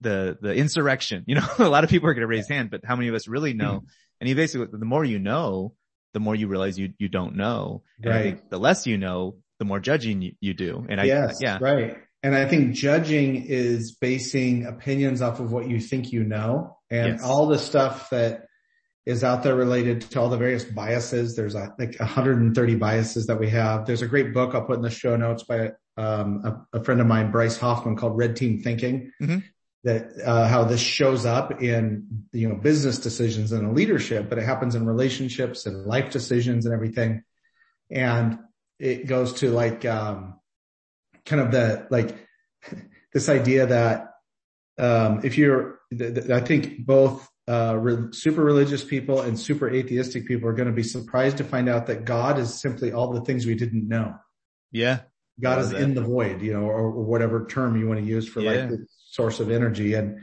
the, 0.00 0.38
the 0.40 0.54
insurrection? 0.54 1.24
You 1.28 1.36
know, 1.36 1.46
a 1.58 1.68
lot 1.68 1.84
of 1.84 1.90
people 1.90 2.08
are 2.08 2.14
going 2.14 2.22
to 2.22 2.26
raise 2.26 2.48
hand, 2.48 2.70
but 2.70 2.84
how 2.84 2.96
many 2.96 3.08
of 3.08 3.14
us 3.14 3.28
really 3.28 3.52
know? 3.54 3.84
And 4.20 4.28
you 4.28 4.34
basically, 4.34 4.66
the 4.70 4.84
more 4.84 5.04
you 5.04 5.18
know, 5.18 5.74
the 6.12 6.20
more 6.20 6.34
you 6.34 6.48
realize 6.48 6.78
you, 6.78 6.92
you 6.98 7.08
don't 7.08 7.36
know. 7.36 7.82
And 8.02 8.12
I 8.12 8.16
Right. 8.16 8.22
think 8.38 8.50
the 8.50 8.58
less 8.58 8.86
you 8.86 8.98
know, 8.98 9.36
the 9.58 9.64
more 9.64 9.80
judging 9.80 10.22
you, 10.22 10.32
you 10.40 10.54
do. 10.54 10.86
And 10.88 11.00
I, 11.00 11.04
yes, 11.04 11.38
yeah, 11.40 11.58
right. 11.60 11.96
And 12.22 12.34
I 12.34 12.46
think 12.46 12.74
judging 12.74 13.44
is 13.46 13.92
basing 13.92 14.66
opinions 14.66 15.22
off 15.22 15.40
of 15.40 15.52
what 15.52 15.68
you 15.68 15.80
think 15.80 16.12
you 16.12 16.22
know 16.24 16.76
and 16.90 17.14
Yes. 17.14 17.22
all 17.24 17.46
the 17.46 17.58
stuff 17.58 18.10
that 18.10 18.46
is 19.06 19.24
out 19.24 19.42
there 19.42 19.54
related 19.54 20.02
to 20.02 20.20
all 20.20 20.28
the 20.28 20.36
various 20.36 20.64
biases. 20.64 21.34
There's 21.34 21.54
like 21.54 21.98
130 21.98 22.74
biases 22.76 23.26
that 23.28 23.38
we 23.40 23.48
have. 23.50 23.86
There's 23.86 24.02
a 24.02 24.06
great 24.06 24.34
book 24.34 24.54
I'll 24.54 24.64
put 24.66 24.76
in 24.76 24.82
the 24.82 24.90
show 24.90 25.16
notes 25.16 25.44
by 25.44 25.72
um, 25.96 26.66
a, 26.72 26.78
a 26.78 26.84
friend 26.84 27.00
of 27.00 27.06
mine, 27.06 27.30
Bryce 27.30 27.56
Hoffman 27.56 27.96
called 27.96 28.16
Red 28.18 28.36
Team 28.36 28.62
Thinking. 28.62 29.12
Mhm. 29.22 29.42
That, 29.84 30.12
uh, 30.22 30.46
how 30.46 30.64
this 30.64 30.80
shows 30.80 31.24
up 31.24 31.62
in, 31.62 32.26
you 32.32 32.50
know, 32.50 32.54
business 32.54 32.98
decisions 32.98 33.50
and 33.52 33.62
in 33.66 33.74
leadership, 33.74 34.28
but 34.28 34.36
it 34.36 34.44
happens 34.44 34.74
in 34.74 34.84
relationships 34.84 35.64
and 35.64 35.86
life 35.86 36.10
decisions 36.12 36.66
and 36.66 36.74
everything. 36.74 37.22
And 37.90 38.40
it 38.78 39.06
goes 39.06 39.32
to 39.40 39.50
like, 39.50 39.86
um, 39.86 40.38
kind 41.24 41.40
of 41.40 41.50
the, 41.50 41.86
like 41.90 42.14
this 43.14 43.30
idea 43.30 43.66
that, 43.68 44.08
um, 44.78 45.22
if 45.24 45.38
you're, 45.38 45.78
th- 45.96 46.14
th- 46.14 46.28
I 46.30 46.40
think 46.40 46.84
both, 46.84 47.26
uh, 47.48 47.74
re- 47.80 48.12
super 48.12 48.44
religious 48.44 48.84
people 48.84 49.22
and 49.22 49.40
super 49.40 49.70
atheistic 49.70 50.26
people 50.26 50.46
are 50.50 50.52
going 50.52 50.68
to 50.68 50.74
be 50.74 50.82
surprised 50.82 51.38
to 51.38 51.44
find 51.44 51.70
out 51.70 51.86
that 51.86 52.04
God 52.04 52.38
is 52.38 52.60
simply 52.60 52.92
all 52.92 53.14
the 53.14 53.22
things 53.22 53.46
we 53.46 53.54
didn't 53.54 53.88
know. 53.88 54.14
yeah, 54.72 55.00
God 55.40 55.60
is 55.60 55.70
that. 55.70 55.80
in 55.80 55.94
the 55.94 56.02
void, 56.02 56.42
you 56.42 56.52
know, 56.52 56.64
or, 56.64 56.82
or 56.92 57.02
whatever 57.02 57.46
term 57.46 57.76
you 57.80 57.88
want 57.88 57.98
to 57.98 58.04
use 58.06 58.28
for 58.28 58.40
Yeah. 58.40 58.66
like 58.68 58.80
source 59.10 59.40
of 59.40 59.50
energy. 59.50 59.94
And, 59.94 60.20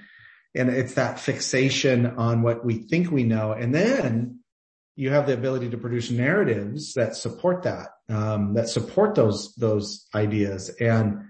and 0.56 0.70
it's 0.70 0.96
that 0.96 1.20
fixation 1.20 2.06
on 2.06 2.42
what 2.42 2.66
we 2.66 2.76
think 2.76 3.12
we 3.12 3.24
know. 3.24 3.52
And 3.52 3.74
then 3.76 4.40
you 4.96 5.12
have 5.12 5.28
the 5.28 5.34
ability 5.34 5.70
to 5.70 5.78
produce 5.78 6.10
narratives 6.10 6.94
that 6.94 7.16
support 7.16 7.64
that, 7.64 7.90
um, 8.10 8.56
that 8.56 8.70
support 8.70 9.16
those, 9.16 9.54
those 9.56 10.08
ideas. 10.16 10.70
And, 10.70 11.26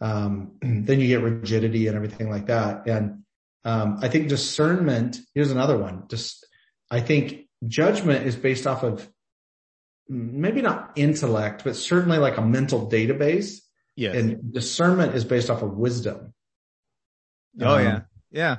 um, 0.00 0.52
then 0.60 1.00
you 1.00 1.08
get 1.08 1.22
rigidity 1.22 1.86
and 1.86 1.96
everything 1.96 2.28
like 2.28 2.46
that. 2.46 2.86
And, 2.86 3.22
um, 3.64 3.98
I 4.02 4.08
think 4.08 4.28
discernment, 4.28 5.18
here's 5.34 5.50
another 5.50 5.76
one. 5.76 6.04
Just, 6.08 6.46
I 6.90 7.00
think 7.00 7.48
judgment 7.66 8.26
is 8.26 8.36
based 8.36 8.66
off 8.66 8.84
of 8.84 9.08
maybe 10.08 10.62
not 10.62 10.92
intellect, 10.94 11.64
but 11.64 11.76
certainly 11.76 12.18
like 12.18 12.36
a 12.36 12.42
mental 12.42 12.88
database. 12.88 13.60
yes. 13.96 14.14
And 14.14 14.52
discernment 14.52 15.14
is 15.14 15.24
based 15.24 15.50
off 15.50 15.62
of 15.62 15.72
wisdom. 15.76 16.32
Oh 17.60 17.76
Um, 17.76 17.82
yeah. 17.82 18.00
Yeah. 18.30 18.56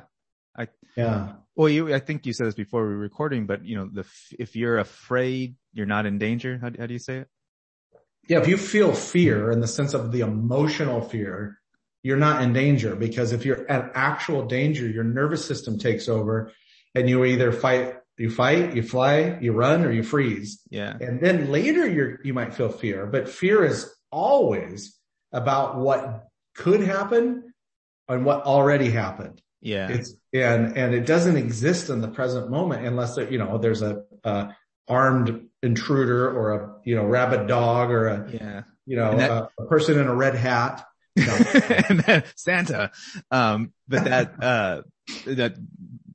I 0.58 0.68
yeah. 0.96 1.34
Well, 1.56 1.70
you, 1.70 1.94
I 1.94 2.00
think 2.00 2.26
you 2.26 2.34
said 2.34 2.48
this 2.48 2.54
before 2.56 2.84
we 2.84 2.90
were 2.90 2.98
recording, 2.98 3.48
but 3.48 3.66
you 3.66 3.76
know, 3.78 3.90
the, 3.92 4.06
if 4.38 4.56
you're 4.56 4.78
afraid, 4.78 5.56
you're 5.74 5.88
not 5.88 6.06
in 6.06 6.20
danger. 6.20 6.60
How, 6.62 6.70
how 6.78 6.86
do 6.86 6.94
you 6.94 7.00
say 7.00 7.18
it? 7.18 7.28
Yeah. 8.28 8.40
If 8.40 8.48
you 8.48 8.58
feel 8.58 8.94
fear 8.94 9.52
in 9.52 9.60
the 9.60 9.68
sense 9.68 9.94
of 9.94 10.12
the 10.12 10.22
emotional 10.22 11.02
fear, 11.02 11.58
you're 12.04 12.18
not 12.18 12.42
in 12.42 12.54
danger 12.54 12.96
because 12.96 13.34
if 13.34 13.46
you're 13.46 13.70
at 13.70 13.92
actual 13.96 14.46
danger, 14.46 14.88
your 14.88 15.04
nervous 15.04 15.46
system 15.46 15.80
takes 15.80 16.08
over 16.08 16.52
and 16.94 17.10
you 17.10 17.26
either 17.26 17.52
fight, 17.52 17.96
you 18.18 18.30
fight, 18.30 18.76
you 18.76 18.84
fly, 18.84 19.38
you 19.42 19.52
run, 19.54 19.84
or 19.84 19.92
you 19.92 20.04
freeze. 20.04 20.62
Yeah. 20.70 20.96
And 21.00 21.20
then 21.20 21.52
later 21.52 21.88
you're, 21.88 22.20
you 22.24 22.34
might 22.34 22.54
feel 22.54 22.70
fear, 22.70 23.06
but 23.08 23.30
fear 23.30 23.66
is 23.66 23.92
always 24.12 24.98
about 25.32 25.78
what 25.78 26.28
could 26.56 26.82
happen 26.82 27.47
and 28.08 28.26
what 28.26 28.44
already 28.44 28.90
happened. 28.90 29.42
Yeah. 29.62 29.90
It's, 29.90 30.14
and, 30.34 30.78
and 30.78 30.94
it 30.94 31.06
doesn't 31.06 31.36
exist 31.36 31.90
in 31.90 32.02
the 32.02 32.08
present 32.08 32.50
moment 32.50 32.86
unless 32.86 33.16
there, 33.16 33.30
you 33.32 33.38
know, 33.38 33.58
there's 33.58 33.82
a, 33.82 34.04
a 34.24 34.56
armed 34.88 35.48
intruder 35.64 36.30
or 36.30 36.54
a, 36.54 36.76
you 36.86 36.96
know, 36.96 37.04
rabid 37.06 37.48
dog 37.48 37.92
or 37.92 38.08
a, 38.08 38.32
yeah. 38.32 38.62
you 38.86 38.96
know, 38.96 39.18
that- 39.18 39.32
a, 39.32 39.50
a 39.60 39.66
person 39.68 40.00
in 40.00 40.08
a 40.08 40.16
red 40.16 40.36
hat. 40.36 40.86
No. 41.16 41.34
and 41.90 42.00
then 42.02 42.24
Santa. 42.36 42.92
Um, 43.32 43.74
but 43.88 44.04
that, 44.04 44.34
uh, 44.44 44.82
that 45.26 45.56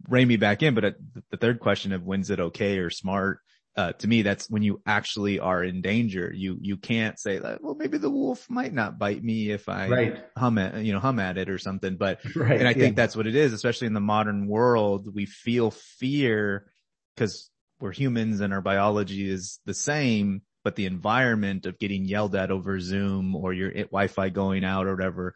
rein 0.08 0.28
me 0.28 0.36
back 0.36 0.62
in. 0.62 0.74
But 0.74 0.84
uh, 0.84 0.90
the 1.30 1.36
third 1.36 1.60
question 1.60 1.92
of 1.92 2.04
when's 2.04 2.30
it 2.30 2.38
okay 2.38 2.78
or 2.78 2.90
smart? 2.90 3.40
Uh, 3.74 3.92
to 3.92 4.06
me, 4.06 4.20
that's 4.20 4.50
when 4.50 4.62
you 4.62 4.82
actually 4.84 5.38
are 5.40 5.64
in 5.64 5.80
danger. 5.80 6.30
You, 6.34 6.58
you 6.60 6.76
can't 6.76 7.18
say 7.18 7.38
that, 7.38 7.62
well, 7.62 7.74
maybe 7.74 7.96
the 7.96 8.10
wolf 8.10 8.50
might 8.50 8.74
not 8.74 8.98
bite 8.98 9.24
me 9.24 9.50
if 9.50 9.66
I 9.66 9.88
Right. 9.88 10.24
hum 10.36 10.58
at, 10.58 10.84
you 10.84 10.92
know, 10.92 10.98
hum 11.00 11.18
at 11.18 11.38
it 11.38 11.48
or 11.48 11.56
something. 11.56 11.96
But, 11.96 12.20
Right. 12.36 12.58
and 12.58 12.68
I 12.68 12.74
think 12.74 12.96
yeah. 12.96 13.02
that's 13.02 13.16
what 13.16 13.26
it 13.26 13.34
is, 13.34 13.54
especially 13.54 13.86
in 13.86 13.94
the 13.94 14.00
modern 14.00 14.46
world. 14.46 15.08
We 15.14 15.24
feel 15.24 15.70
fear 15.70 16.66
because 17.16 17.48
we're 17.80 17.92
humans 17.92 18.40
and 18.40 18.52
our 18.52 18.60
biology 18.60 19.26
is 19.30 19.58
the 19.64 19.72
same, 19.74 20.42
but 20.64 20.76
the 20.76 20.84
environment 20.86 21.64
of 21.64 21.78
getting 21.78 22.04
yelled 22.04 22.34
at 22.36 22.50
over 22.50 22.78
Zoom 22.78 23.34
or 23.34 23.54
your 23.54 23.70
it- 23.70 23.86
Wi-Fi 23.90 24.28
going 24.28 24.64
out 24.64 24.86
or 24.86 24.94
whatever 24.94 25.34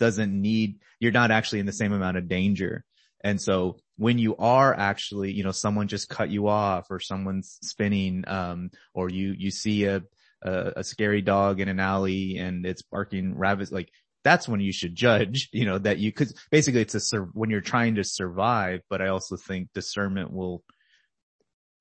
doesn't 0.00 0.32
need, 0.32 0.80
you're 0.98 1.12
not 1.12 1.30
actually 1.30 1.60
in 1.60 1.66
the 1.66 1.72
same 1.72 1.92
amount 1.92 2.16
of 2.16 2.28
danger. 2.28 2.84
And 3.22 3.40
so 3.40 3.78
when 3.96 4.18
you 4.18 4.36
are 4.36 4.74
actually, 4.74 5.32
you 5.32 5.42
know, 5.42 5.50
someone 5.50 5.88
just 5.88 6.08
cut 6.08 6.30
you 6.30 6.48
off 6.48 6.86
or 6.90 7.00
someone's 7.00 7.58
spinning, 7.62 8.24
um, 8.26 8.70
or 8.94 9.10
you, 9.10 9.34
you 9.36 9.50
see 9.50 9.84
a, 9.84 10.02
a, 10.42 10.72
a 10.76 10.84
scary 10.84 11.20
dog 11.20 11.60
in 11.60 11.68
an 11.68 11.80
alley 11.80 12.38
and 12.38 12.64
it's 12.64 12.82
barking 12.82 13.36
rabbits, 13.36 13.72
like 13.72 13.90
that's 14.24 14.48
when 14.48 14.60
you 14.60 14.72
should 14.72 14.94
judge, 14.94 15.48
you 15.52 15.64
know, 15.64 15.78
that 15.78 15.98
you 15.98 16.12
could 16.12 16.32
basically 16.50 16.82
it's 16.82 16.94
a, 16.94 17.00
sur- 17.00 17.30
when 17.32 17.50
you're 17.50 17.60
trying 17.60 17.96
to 17.96 18.04
survive, 18.04 18.80
but 18.88 19.02
I 19.02 19.08
also 19.08 19.36
think 19.36 19.68
discernment 19.74 20.32
will, 20.32 20.62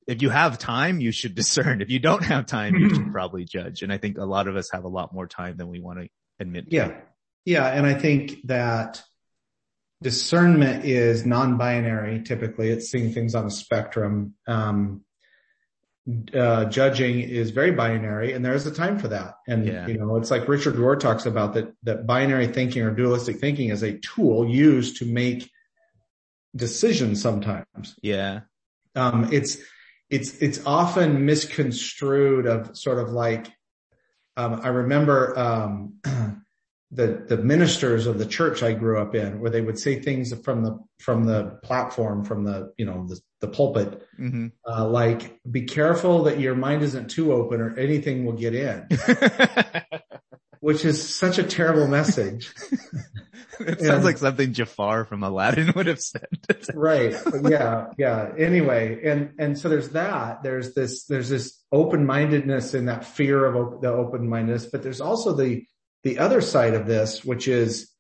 if 0.08 0.22
you 0.22 0.29
have 0.29 0.58
time, 0.58 1.00
you 1.00 1.12
should 1.12 1.36
discern. 1.44 1.82
If 1.82 1.89
you 1.89 2.00
don't 2.00 2.24
have 2.24 2.46
time, 2.46 2.75
you 2.75 2.89
should 2.89 3.12
probably 3.12 3.46
judge. 3.46 3.84
And 3.84 3.94
I 3.94 3.98
think 3.98 4.17
a 4.17 4.25
lot 4.25 4.48
of 4.48 4.56
us 4.56 4.70
have 4.72 4.86
a 4.86 4.89
lot 4.89 5.13
more 5.13 5.27
time 5.27 5.58
than 5.58 5.67
we 5.67 5.79
want 5.79 6.00
to 6.00 6.08
admit. 6.39 6.65
Yeah. 6.70 7.00
Yeah. 7.46 7.67
And 7.67 7.86
I 7.86 7.94
think 7.94 8.46
that 8.46 9.03
discernment 10.01 10.86
is 10.86 11.25
non-binary. 11.25 12.24
Typically 12.24 12.70
it's 12.70 12.89
seeing 12.89 13.12
things 13.12 13.36
on 13.36 13.46
a 13.46 13.51
spectrum. 13.51 14.36
Um, 14.48 15.04
uh, 16.34 16.66
judging 16.66 17.20
is 17.20 17.51
very 17.51 17.72
binary 17.72 18.32
and 18.32 18.46
there 18.46 18.54
is 18.54 18.66
a 18.66 18.72
time 18.72 18.98
for 18.98 19.10
that. 19.10 19.36
And, 19.48 19.66
Yeah. 19.66 19.88
you 19.88 19.98
know, 19.98 20.16
it's 20.16 20.32
like 20.32 20.48
Richard 20.48 20.75
Rohr 20.75 20.98
talks 20.98 21.25
about 21.25 21.54
that, 21.56 21.74
that 21.84 22.06
binary 22.08 22.48
thinking 22.48 22.84
or 22.84 22.92
dualistic 22.92 23.39
thinking 23.39 23.70
is 23.70 23.84
a 23.84 23.98
tool 23.98 24.48
used 24.48 24.98
to 24.98 25.06
make 25.06 25.50
decisions 26.56 27.22
sometimes. 27.22 27.96
Yeah. 28.01 28.42
um, 28.96 29.30
it's 29.32 29.58
it's 30.10 30.38
it's 30.38 30.66
often 30.66 31.25
misconstrued 31.25 32.46
of 32.48 32.75
sort 32.77 32.98
of 32.98 33.10
like 33.10 33.48
um, 34.38 34.62
I 34.63 34.70
remember 34.70 35.38
um, 35.38 36.00
the 36.91 37.25
the 37.27 37.38
ministers 37.38 38.08
of 38.08 38.17
the 38.17 38.25
church 38.25 38.63
I 38.63 38.72
grew 38.72 39.00
up 39.00 39.13
in 39.13 39.41
where 39.41 39.51
they 39.51 39.62
would 39.62 39.77
say 39.77 40.00
things 40.00 40.34
from 40.44 40.63
the 40.63 40.79
from 41.00 41.25
the 41.25 41.60
platform 41.63 42.24
from 42.24 42.46
the 42.46 42.72
you 42.77 42.86
know 42.86 43.06
the, 43.08 43.20
the 43.41 43.48
pulpit 43.50 44.01
hmm 44.15 44.48
uh, 44.67 44.88
like 44.88 45.39
be 45.50 45.63
careful 45.63 46.24
that 46.24 46.39
your 46.39 46.56
mind 46.56 46.84
isn't 46.84 47.10
too 47.10 47.34
open 47.34 47.62
or 47.62 47.77
anything 47.77 48.25
will 48.25 48.34
get 48.34 48.56
in. 48.56 48.88
Which 50.60 50.86
is 50.86 51.15
such 51.15 51.38
a 51.38 51.44
terrible 51.44 51.88
message. 51.88 52.53
It 53.60 53.82
sounds 53.82 54.06
like 54.06 54.20
something 54.20 54.53
Jafar 54.53 55.03
from 55.06 55.24
Aladdin 55.24 55.74
would 55.75 55.88
have 55.88 56.00
said. 56.00 56.27
right. 56.75 57.15
Yeah 57.50 57.88
yeah. 57.98 58.32
Anyway 58.38 59.01
and 59.03 59.34
and 59.39 59.58
so 59.58 59.67
there's 59.67 59.89
that. 59.89 60.44
There's 60.44 60.75
this 60.75 61.06
there's 61.06 61.27
this 61.27 61.60
open-mindedness 61.72 62.75
and 62.75 62.88
that 62.88 63.03
fear 63.03 63.44
of 63.46 63.56
op- 63.56 63.82
the 63.82 63.91
open-mindedness 63.91 64.67
but 64.67 64.84
there's 64.84 65.01
also 65.01 65.34
the 65.34 65.65
the 66.04 66.20
other 66.20 66.42
side 66.42 66.74
of 66.74 66.88
this 66.88 67.24
which 67.24 67.48
is 67.48 67.92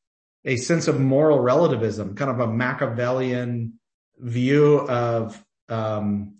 a 0.45 0.55
sense 0.57 0.87
of 0.87 0.99
moral 0.99 1.39
relativism 1.39 2.15
kind 2.15 2.31
of 2.31 2.39
a 2.39 2.47
machiavellian 2.47 3.73
view 4.17 4.79
of 4.87 5.43
um 5.69 6.35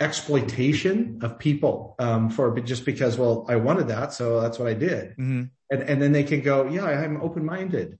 exploitation 0.00 1.20
of 1.22 1.38
people 1.38 1.94
um 1.98 2.30
for 2.30 2.58
just 2.60 2.84
because 2.84 3.18
well 3.18 3.44
i 3.48 3.56
wanted 3.56 3.88
that 3.88 4.12
so 4.12 4.40
that's 4.40 4.58
what 4.58 4.68
i 4.68 4.74
did 4.74 5.14
hmm 5.16 5.42
and 5.70 5.82
and 5.82 6.02
then 6.02 6.12
they 6.12 6.24
can 6.24 6.40
go 6.40 6.68
yeah 6.68 6.84
i'm 6.84 7.20
open-minded 7.20 7.98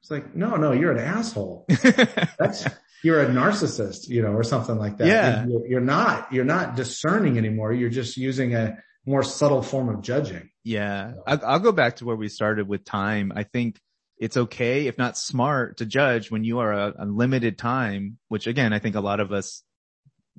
it's 0.00 0.10
like 0.10 0.34
no 0.34 0.56
no 0.56 0.72
you're 0.72 0.92
an 0.92 0.98
asshole 0.98 1.66
that's 2.38 2.66
you're 3.02 3.20
a 3.20 3.26
narcissist, 3.26 4.08
you 4.08 4.22
know, 4.22 4.32
or 4.32 4.44
something 4.44 4.78
like 4.78 4.98
that. 4.98 5.08
Yeah. 5.08 5.44
You're, 5.46 5.66
you're 5.66 5.80
not, 5.80 6.32
you're 6.32 6.44
not 6.44 6.76
discerning 6.76 7.36
anymore. 7.36 7.72
You're 7.72 7.90
just 7.90 8.16
using 8.16 8.54
a 8.54 8.78
more 9.04 9.22
subtle 9.22 9.62
form 9.62 9.88
of 9.88 10.02
judging. 10.02 10.50
Yeah. 10.64 11.14
I'll, 11.26 11.44
I'll 11.44 11.58
go 11.58 11.72
back 11.72 11.96
to 11.96 12.04
where 12.04 12.16
we 12.16 12.28
started 12.28 12.68
with 12.68 12.84
time. 12.84 13.32
I 13.34 13.42
think 13.42 13.80
it's 14.18 14.36
okay, 14.36 14.86
if 14.86 14.98
not 14.98 15.18
smart, 15.18 15.78
to 15.78 15.86
judge 15.86 16.30
when 16.30 16.44
you 16.44 16.60
are 16.60 16.72
a, 16.72 16.94
a 17.00 17.06
limited 17.06 17.58
time, 17.58 18.18
which 18.28 18.46
again, 18.46 18.72
I 18.72 18.78
think 18.78 18.94
a 18.94 19.00
lot 19.00 19.20
of 19.20 19.32
us 19.32 19.62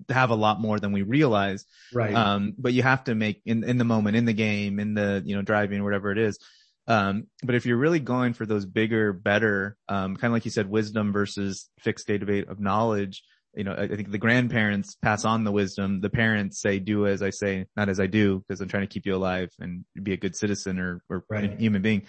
have 0.10 0.30
a 0.30 0.36
lot 0.36 0.60
more 0.60 0.80
than 0.80 0.92
we 0.92 1.02
realize. 1.02 1.66
Right. 1.94 2.14
Um, 2.14 2.56
but 2.58 2.74
you 2.74 2.82
have 2.82 3.04
to 3.06 3.16
make 3.16 3.42
in, 3.46 3.64
in 3.64 3.78
the 3.78 3.84
moment, 3.84 4.16
in 4.16 4.26
the 4.26 4.34
game, 4.34 4.80
in 4.80 4.94
the, 4.94 5.22
you 5.26 5.36
know, 5.36 5.42
driving, 5.42 5.84
whatever 5.84 6.12
it 6.12 6.18
is. 6.18 6.40
Um, 6.88 7.28
but 7.44 7.56
if 7.56 7.66
you're 7.66 7.78
really 7.78 8.00
going 8.00 8.34
for 8.34 8.46
those 8.46 8.66
bigger, 8.66 9.14
better, 9.14 9.78
um, 9.88 10.16
kind 10.16 10.32
of 10.32 10.34
like 10.34 10.46
you 10.46 10.52
said, 10.52 10.70
wisdom 10.70 11.14
versus 11.14 11.70
fixed 11.80 12.08
database 12.08 12.50
of 12.50 12.60
knowledge, 12.60 13.24
you 13.56 13.64
know, 13.64 13.76
I, 13.78 13.88
think 13.88 14.12
the 14.12 14.18
grandparents 14.18 14.96
pass 15.02 15.26
on 15.26 15.44
the 15.44 15.52
wisdom. 15.52 16.02
The 16.02 16.10
parents 16.10 16.60
say, 16.60 16.80
do 16.80 17.06
as 17.06 17.22
I 17.22 17.30
say, 17.30 17.66
not 17.76 17.90
as 17.90 18.00
I 18.00 18.08
do, 18.08 18.40
because 18.40 18.62
I'm 18.62 18.68
trying 18.68 18.84
to 18.84 18.94
keep 18.94 19.06
you 19.06 19.16
alive 19.16 19.50
and 19.60 19.86
be 20.02 20.14
a 20.14 20.18
good 20.18 20.36
citizen 20.36 20.80
or, 20.80 21.02
or 21.10 21.24
Right. 21.30 21.54
a 21.54 21.56
human 21.56 21.82
being. 21.82 22.04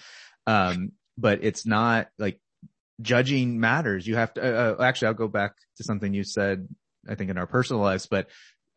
Um, 0.46 0.92
but 1.18 1.40
it's 1.42 1.66
not 1.66 2.08
like 2.18 2.40
judging 3.00 3.60
matters. 3.60 4.06
You 4.06 4.16
have 4.16 4.32
to, 4.34 4.42
uh, 4.42 4.74
uh, 4.78 4.82
actually, 4.82 5.08
I'll 5.08 5.14
go 5.14 5.28
back 5.28 5.54
to 5.76 5.84
something 5.84 6.14
you 6.14 6.24
said, 6.24 6.68
I 7.08 7.14
think 7.14 7.30
in 7.30 7.38
our 7.38 7.46
personal 7.46 7.82
lives, 7.82 8.06
but, 8.06 8.28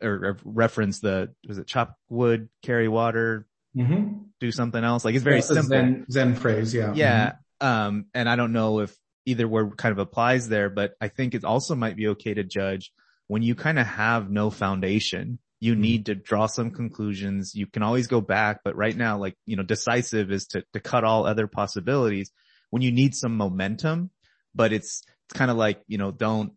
or, 0.01 0.11
or 0.11 0.37
reference 0.43 0.99
the, 0.99 1.33
was 1.47 1.57
it 1.57 1.67
chop 1.67 1.95
wood, 2.09 2.49
carry 2.63 2.87
water, 2.89 3.47
mm-hmm. 3.75 4.23
do 4.39 4.51
something 4.51 4.83
else? 4.83 5.05
Like 5.05 5.15
it's 5.15 5.23
very 5.23 5.37
That's 5.37 5.47
simple. 5.47 5.69
Zen, 5.69 6.05
Zen 6.11 6.35
phrase. 6.35 6.73
Yeah. 6.73 6.93
Yeah. 6.93 7.33
Um, 7.61 8.05
and 8.13 8.29
I 8.29 8.35
don't 8.35 8.51
know 8.51 8.81
if 8.81 8.95
either 9.27 9.47
word 9.47 9.77
kind 9.77 9.91
of 9.91 9.99
applies 9.99 10.47
there, 10.47 10.69
but 10.69 10.93
I 11.01 11.09
think 11.09 11.35
it 11.35 11.43
also 11.43 11.75
might 11.75 11.97
be 11.97 12.07
okay 12.09 12.33
to 12.33 12.43
judge 12.43 12.91
when 13.27 13.41
you 13.43 13.55
kind 13.55 13.77
of 13.77 13.85
have 13.85 14.31
no 14.31 14.49
foundation. 14.49 15.37
You 15.59 15.75
Mhm. 15.75 15.79
need 15.79 16.05
to 16.05 16.15
draw 16.15 16.45
some 16.47 16.71
conclusions. 16.71 17.53
You 17.53 17.67
can 17.67 17.83
always 17.83 18.07
go 18.07 18.21
back, 18.21 18.61
but 18.63 18.77
right 18.77 18.95
now, 18.95 19.17
like, 19.17 19.35
you 19.45 19.57
know, 19.57 19.63
decisive 19.63 20.31
is 20.31 20.47
to, 20.47 20.63
to 20.73 20.79
cut 20.79 21.03
all 21.03 21.25
other 21.25 21.47
possibilities 21.47 22.31
when 22.69 22.81
you 22.81 22.91
need 22.91 23.15
some 23.15 23.35
momentum, 23.35 24.11
but 24.55 24.71
it's, 24.71 25.03
it's 25.25 25.37
kind 25.37 25.51
of 25.51 25.57
like, 25.57 25.81
you 25.87 25.97
know, 25.97 26.11
don't, 26.11 26.53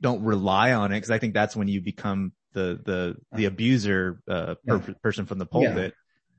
don't 0.00 0.22
rely 0.22 0.72
on 0.74 0.92
it. 0.92 1.00
Cause 1.00 1.10
I 1.10 1.18
think 1.18 1.34
that's 1.34 1.56
when 1.56 1.66
you 1.66 1.80
become 1.80 2.32
the, 2.52 2.78
the, 2.84 3.16
the 3.36 3.46
abuser, 3.46 4.20
uh, 4.28 4.54
per- 4.66 4.82
Yeah. 4.86 4.94
person 5.02 5.26
from 5.26 5.38
the 5.38 5.46
Yeah. 5.46 5.50
pulpit. 5.72 5.94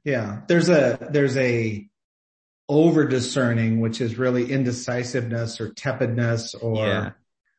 Yeah. 0.06 0.42
There's 0.48 0.70
a, 0.70 1.10
there's 1.12 1.36
a 1.36 1.86
over 2.70 3.06
discerning, 3.06 3.80
which 3.82 4.00
is 4.00 4.18
really 4.18 4.52
indecisiveness 4.52 5.60
or 5.60 5.74
tepidness 5.74 6.54
or, 6.54 6.78
Yeah. 6.78 7.12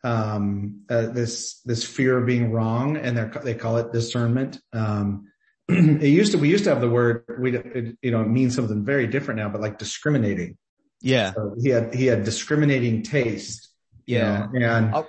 um, 0.05 0.83
uh, 0.88 1.07
this, 1.07 1.61
this 1.64 1.85
fear 1.85 2.17
of 2.19 2.26
being 2.26 2.52
wrong 2.52 2.97
and 2.97 3.19
they 3.19 3.29
they 3.45 3.55
call 3.55 3.76
it 3.79 3.93
discernment. 3.93 4.61
Um, 4.73 5.26
it 5.69 6.02
used 6.09 6.33
to, 6.33 6.38
we 6.38 6.49
used 6.49 6.64
to 6.64 6.71
have 6.71 6.81
the 6.81 6.88
word, 6.88 7.25
we, 7.40 7.57
it, 7.57 7.99
you 8.00 8.11
know, 8.12 8.23
it 8.23 8.29
means 8.29 8.55
something 8.55 8.85
very 8.85 9.07
different 9.09 9.38
now, 9.40 9.49
but 9.49 9.61
like 9.61 9.79
discriminating. 9.79 10.57
Yeah. 11.02 11.33
So 11.33 11.55
he 11.61 11.71
had, 11.71 11.93
he 11.95 12.07
had 12.07 12.25
discriminating 12.25 13.02
taste. 13.02 13.69
you 14.07 14.19
Yeah. 14.19 14.47
know, 14.52 14.67
and 14.67 14.95
I'll- 14.95 15.09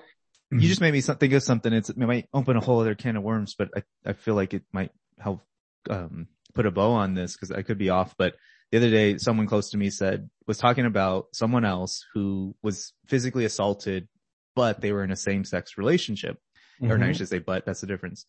You 0.51 0.67
just 0.67 0.81
made 0.81 0.91
me 0.93 1.01
think 1.01 1.31
of 1.33 1.43
something. 1.43 1.71
It's, 1.71 1.89
it 1.89 1.97
might 1.97 2.27
open 2.33 2.57
a 2.57 2.59
whole 2.61 2.79
other 2.81 2.95
can 2.95 3.15
of 3.17 3.23
worms, 3.23 3.55
but 3.57 3.69
I, 3.75 3.83
I 4.05 4.13
feel 4.13 4.33
like 4.35 4.53
it 4.53 4.63
might 4.73 4.91
help, 5.19 5.41
um, 5.89 6.27
put 6.53 6.65
a 6.65 6.71
bow 6.71 6.91
on 6.93 7.13
this 7.13 7.33
because 7.35 7.51
I 7.51 7.61
could 7.61 7.77
be 7.77 7.89
off. 7.89 8.15
But 8.17 8.35
the 8.71 8.77
other 8.77 8.89
day, 8.89 9.17
someone 9.17 9.47
close 9.47 9.71
to 9.71 9.77
me 9.77 9.89
said, 9.89 10.29
was 10.47 10.57
talking 10.57 10.85
about 10.85 11.27
someone 11.33 11.65
else 11.65 12.05
who 12.13 12.55
was 12.63 12.93
physically 13.07 13.45
assaulted, 13.45 14.07
but 14.55 14.81
they 14.81 14.91
were 14.91 15.03
in 15.03 15.11
a 15.11 15.15
same 15.15 15.43
sex 15.43 15.77
relationship. 15.77 16.37
or 16.81 16.97
not, 16.97 17.09
I 17.09 17.11
Mhm. 17.11 17.15
should 17.17 17.29
say, 17.29 17.37
but 17.37 17.63
that's 17.63 17.81
the 17.81 17.85
difference. 17.87 18.25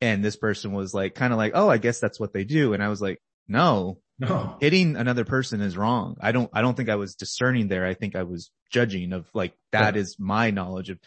And 0.00 0.24
this 0.24 0.34
person 0.34 0.72
was 0.72 0.92
like, 0.94 1.14
kind 1.14 1.32
of 1.32 1.36
like, 1.36 1.52
oh, 1.54 1.68
I 1.70 1.78
guess 1.78 2.00
that's 2.00 2.18
what 2.18 2.32
they 2.32 2.42
do. 2.42 2.72
And 2.72 2.82
I 2.82 2.88
was 2.88 3.00
like, 3.00 3.20
no, 3.46 4.00
No. 4.18 4.56
hitting 4.60 4.96
another 4.96 5.24
person 5.24 5.60
is 5.60 5.76
wrong. 5.76 6.16
I 6.20 6.32
don't, 6.32 6.50
I 6.52 6.60
don't 6.60 6.76
think 6.76 6.88
I 6.88 6.96
was 6.96 7.14
discerning 7.14 7.68
there. 7.68 7.86
I 7.86 7.94
think 7.94 8.16
I 8.16 8.24
was 8.24 8.50
judging 8.70 9.12
of 9.12 9.28
like, 9.32 9.54
that 9.70 9.94
Yeah. 9.94 10.00
is 10.00 10.16
my 10.18 10.50
knowledge 10.50 10.90
of, 10.90 10.98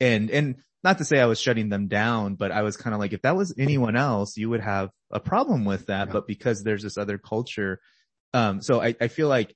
and, 0.00 0.30
and 0.30 0.56
not 0.82 0.98
to 0.98 1.04
say 1.04 1.20
I 1.20 1.26
was 1.26 1.40
shutting 1.40 1.68
them 1.68 1.86
down, 1.86 2.34
but 2.34 2.50
I 2.50 2.62
was 2.62 2.76
kind 2.76 2.92
of 2.92 2.98
like, 2.98 3.12
if 3.12 3.22
that 3.22 3.36
was 3.36 3.54
anyone 3.56 3.94
else, 3.94 4.36
you 4.36 4.50
would 4.50 4.62
have 4.62 4.90
a 5.12 5.20
problem 5.20 5.64
with 5.64 5.86
that. 5.86 6.08
Yeah. 6.08 6.12
But 6.12 6.26
because 6.26 6.64
there's 6.64 6.82
this 6.82 6.98
other 6.98 7.18
culture, 7.18 7.78
um, 8.34 8.60
so 8.62 8.80
I, 8.80 8.94
I 9.00 9.08
feel 9.08 9.28
like 9.28 9.54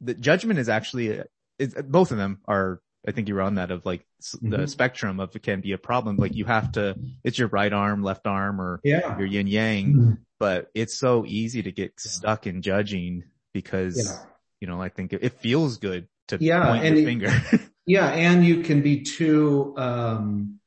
the 0.00 0.14
judgment 0.14 0.58
is 0.58 0.68
actually, 0.68 1.22
it's, 1.58 1.74
both 1.82 2.10
of 2.10 2.18
them 2.18 2.40
are, 2.46 2.80
I 3.06 3.12
think 3.12 3.28
you 3.28 3.34
were 3.34 3.42
on 3.42 3.54
that 3.54 3.70
of 3.70 3.86
like 3.86 4.04
s- 4.20 4.36
the 4.42 4.66
spectrum 4.66 5.20
of 5.20 5.34
it 5.36 5.42
can 5.42 5.60
be 5.60 5.72
a 5.72 5.78
problem. 5.78 6.16
Like 6.18 6.34
you 6.34 6.44
have 6.44 6.72
to, 6.72 6.96
it's 7.24 7.38
your 7.38 7.48
right 7.48 7.72
arm, 7.72 8.02
left 8.02 8.26
arm, 8.26 8.60
or 8.60 8.80
Yeah. 8.84 9.16
your 9.18 9.26
yin 9.26 9.46
yang 9.46 9.94
Mhm. 9.94 10.18
but 10.38 10.70
it's 10.74 10.98
so 10.98 11.24
easy 11.24 11.62
to 11.62 11.72
get 11.72 11.98
stuck 11.98 12.46
in 12.46 12.60
judging 12.60 13.24
because, 13.54 13.96
Yeah. 13.96 14.12
you 14.60 14.66
know, 14.68 14.82
I 14.82 14.90
think 14.90 15.12
it, 15.14 15.22
it 15.22 15.32
feels 15.34 15.78
good 15.78 16.08
to 16.28 16.36
Yeah, 16.40 16.66
point 16.66 16.84
your 16.84 16.96
it- 16.96 17.04
finger. 17.04 17.30
Yeah, 17.88 18.08
and 18.08 18.44
you 18.44 18.62
can 18.64 18.82
be 18.82 19.02
too 19.02 19.72
um, 19.78 20.58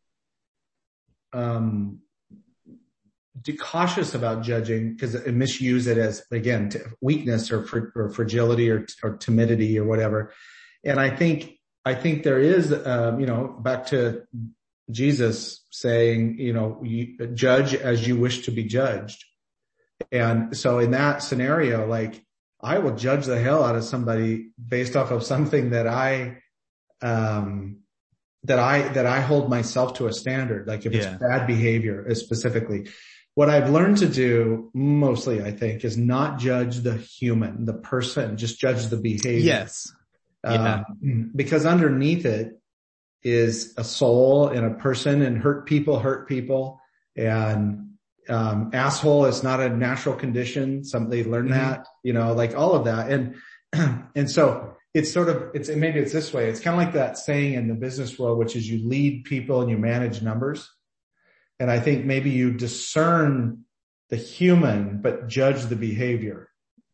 um, 1.34 2.00
cautious 3.60 4.14
about 4.14 4.44
judging 4.44 4.94
because 4.94 5.16
it 5.16 5.34
misuse 5.34 5.88
it 5.88 5.98
as 5.98 6.24
again 6.32 6.70
t- 6.70 6.80
weakness 7.02 7.52
or, 7.52 7.66
fr- 7.66 7.92
or 7.96 8.10
fragility 8.10 8.70
or, 8.70 8.86
or 9.04 9.18
timidity 9.18 9.78
or 9.80 9.86
whatever. 9.86 10.34
And 10.84 11.00
I 11.00 11.16
think 11.16 11.54
I 11.86 11.96
think 11.96 12.24
there 12.24 12.40
is, 12.40 12.72
um, 12.86 13.20
you 13.20 13.26
know, 13.26 13.48
back 13.48 13.88
to 13.88 14.24
Jesus 14.92 15.66
saying, 15.72 16.38
you 16.40 16.54
know, 16.54 16.82
you 16.84 17.28
judge 17.34 17.74
as 17.74 18.08
you 18.08 18.18
wish 18.18 18.46
to 18.46 18.52
be 18.52 18.64
judged. 18.64 19.24
And 20.12 20.56
so 20.56 20.80
in 20.80 20.92
that 20.92 21.24
scenario, 21.24 21.88
like 21.88 22.24
I 22.62 22.80
will 22.80 22.96
judge 22.96 23.26
the 23.26 23.40
hell 23.40 23.64
out 23.64 23.76
of 23.76 23.84
somebody 23.84 24.50
based 24.64 24.96
off 24.96 25.12
of 25.12 25.24
something 25.24 25.72
that 25.72 25.88
I 25.88 26.42
um, 27.02 27.78
that 28.44 28.60
I, 28.60 28.88
that 28.90 29.06
I 29.06 29.20
hold 29.22 29.50
myself 29.50 29.96
to 29.96 30.08
a 30.08 30.14
standard. 30.14 30.68
Like 30.68 30.86
if 30.86 30.94
Yeah. 30.94 31.12
it's 31.14 31.22
bad 31.22 31.48
behavior 31.48 32.14
specifically, 32.16 32.88
what 33.40 33.50
I've 33.50 33.70
learned 33.70 34.00
to 34.00 34.10
do 34.10 34.70
mostly, 34.74 35.42
I 35.42 35.52
think, 35.52 35.86
is 35.86 35.98
not 35.98 36.40
judge 36.40 36.80
the 36.80 36.98
human, 36.98 37.64
the 37.64 37.74
person, 37.74 38.36
just 38.36 38.60
judge 38.60 38.88
the 38.88 38.98
behavior. 38.98 39.40
yes. 39.40 39.90
Yeah. 40.44 40.84
Um, 40.84 41.32
because 41.34 41.66
underneath 41.66 42.26
it 42.26 42.60
is 43.24 43.74
a 43.78 43.86
soul 43.86 44.50
and 44.50 44.66
a 44.66 44.72
person 44.72 45.22
and 45.22 45.38
hurt 45.38 45.68
people 45.68 46.00
hurt 46.00 46.28
people 46.28 46.82
and 47.16 47.92
um, 48.28 48.72
asshole 48.74 49.24
is 49.28 49.42
not 49.42 49.62
a 49.62 49.70
natural 49.70 50.16
condition. 50.16 50.84
Some 50.84 51.10
they 51.10 51.24
learn 51.24 51.48
Mhm. 51.48 51.52
that, 51.52 51.88
you 52.04 52.12
know, 52.12 52.34
like 52.34 52.58
all 52.58 52.74
of 52.74 52.84
that. 52.92 53.10
And, 53.10 53.36
and 54.18 54.30
so 54.30 54.76
it's 54.94 55.14
sort 55.14 55.30
of, 55.30 55.52
it's, 55.54 55.70
maybe 55.70 56.00
it's 56.02 56.12
this 56.12 56.34
way. 56.34 56.50
It's 56.50 56.60
kind 56.60 56.76
of 56.78 56.84
like 56.86 56.94
that 56.96 57.18
saying 57.18 57.54
in 57.54 57.70
the 57.70 57.74
business 57.74 58.20
world, 58.20 58.38
which 58.38 58.58
is 58.58 58.70
you 58.70 58.86
lead 58.86 59.24
people 59.24 59.62
and 59.62 59.70
you 59.70 59.78
manage 59.78 60.22
numbers. 60.22 60.70
And 61.60 61.70
I 61.70 61.80
think 61.80 62.06
maybe 62.06 62.30
you 62.30 62.52
discern 62.52 63.66
the 64.10 64.16
human, 64.16 65.02
but 65.02 65.28
judge 65.28 65.64
the 65.66 65.76
behavior. 65.76 66.50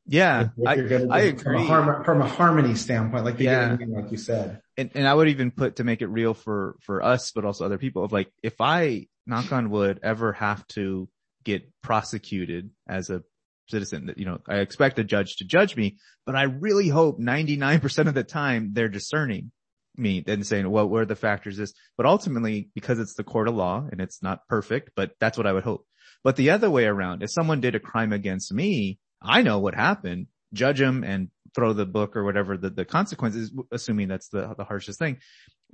Yeah. 0.07 0.50
I, 0.65 0.72
I 0.72 0.75
from 0.77 1.12
a, 1.12 1.17
agree. 1.17 1.65
har- 1.65 2.03
from 2.03 2.22
a 2.22 2.27
harmony 2.27 2.75
standpoint, 2.75 3.25
like 3.25 3.39
Yeah. 3.39 3.77
like 3.88 4.12
you 4.12 4.17
said. 4.17 4.62
and, 4.77 4.91
and 4.93 5.07
I 5.07 5.13
would 5.13 5.29
even 5.29 5.51
put 5.51 5.77
to 5.77 5.84
make 5.84 6.01
it 6.01 6.07
real 6.07 6.34
for, 6.34 6.75
for 6.81 7.01
us, 7.03 7.31
but 7.31 7.45
also 7.45 7.65
other 7.65 7.77
people 7.77 8.03
of 8.03 8.12
like, 8.12 8.31
if 8.43 8.60
I 8.60 9.07
knock 9.25 9.51
on 9.51 9.69
wood 9.69 10.00
ever 10.03 10.34
have 10.34 10.65
to 10.69 11.10
get 11.43 11.69
prosecuted 11.81 12.69
as 12.88 13.10
a 13.10 13.24
citizen 13.69 14.07
that, 14.07 14.17
you 14.19 14.25
know, 14.25 14.39
I 14.48 14.57
expect 14.57 15.00
a 15.00 15.03
judge 15.03 15.37
to 15.37 15.46
judge 15.46 15.75
me, 15.75 15.98
but 16.25 16.35
I 16.35 16.44
really 16.44 16.87
hope 16.87 17.20
99% 17.20 18.07
of 18.07 18.13
the 18.13 18.24
time 18.24 18.72
they're 18.74 18.90
discerning 18.90 19.51
me 19.98 20.24
and 20.25 20.46
saying, 20.46 20.70
well, 20.70 20.88
what 20.88 21.01
are 21.01 21.05
the 21.05 21.16
factors 21.16 21.58
this, 21.58 21.74
but 21.98 22.05
ultimately 22.05 22.70
because 22.75 23.00
it's 23.00 23.16
the 23.16 23.24
court 23.24 23.48
of 23.48 23.55
law 23.55 23.88
and 23.92 24.01
it's 24.01 24.22
not 24.22 24.48
perfect, 24.48 24.92
but 24.96 25.12
that's 25.20 25.38
what 25.38 25.48
I 25.48 25.53
would 25.53 25.64
hope. 25.64 25.86
But 26.24 26.36
the 26.36 26.51
other 26.51 26.70
way 26.70 26.86
around, 26.86 27.24
if 27.24 27.31
someone 27.31 27.62
did 27.62 27.75
a 27.75 27.79
crime 27.79 28.14
against 28.14 28.53
me, 28.53 29.00
I 29.22 29.42
know 29.42 29.60
what 29.60 29.75
happened, 29.75 30.27
judge 30.53 30.79
them 30.79 31.03
and 31.03 31.29
throw 31.53 31.74
the 31.74 31.86
book 31.86 32.16
or 32.16 32.24
whatever 32.24 32.58
the, 32.58 32.70
the 32.70 32.86
consequences, 32.86 33.53
assuming 33.72 34.08
that's 34.08 34.29
the, 34.29 34.53
the 34.58 34.64
harshest 34.64 35.00
thing. 35.00 35.18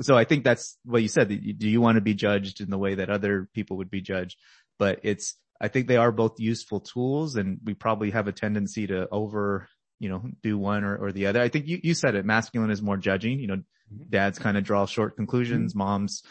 So 0.02 0.18
I 0.18 0.26
think 0.26 0.44
that's 0.44 0.78
what 0.86 1.02
you 1.02 1.08
said. 1.08 1.30
Do 1.30 1.70
you 1.70 1.82
want 1.82 1.96
to 1.96 2.02
be 2.02 2.14
judged 2.14 2.62
in 2.62 2.70
the 2.70 2.78
way 2.78 2.96
that 2.96 3.10
other 3.10 3.50
people 3.54 3.78
would 3.78 3.90
be 3.90 4.02
judged? 4.02 4.38
But 4.80 5.00
it's, 5.04 5.36
I 5.60 5.68
think 5.68 5.88
they 5.88 5.98
are 5.98 6.12
both 6.12 6.40
useful 6.40 6.80
tools 6.80 7.36
and 7.36 7.60
we 7.64 7.74
probably 7.74 8.12
have 8.12 8.28
a 8.28 8.32
tendency 8.32 8.88
to 8.88 9.08
over, 9.12 9.68
you 10.02 10.10
know, 10.10 10.24
do 10.42 10.58
one 10.58 10.84
or, 10.84 10.98
or 10.98 11.12
the 11.12 11.28
other. 11.28 11.40
I 11.40 11.50
think 11.50 11.68
you, 11.68 11.80
you 11.84 11.94
said 11.94 12.16
it, 12.16 12.26
masculine 12.26 12.72
is 12.72 12.82
more 12.82 12.98
judging, 12.98 13.40
you 13.40 13.46
know, 13.46 13.56
mm-hmm. 13.56 14.04
dads 14.10 14.40
kind 14.40 14.58
of 14.58 14.64
draw 14.64 14.88
short 14.88 15.16
conclusions, 15.16 15.74
mm-hmm. 15.74 15.80
moms, 15.80 16.24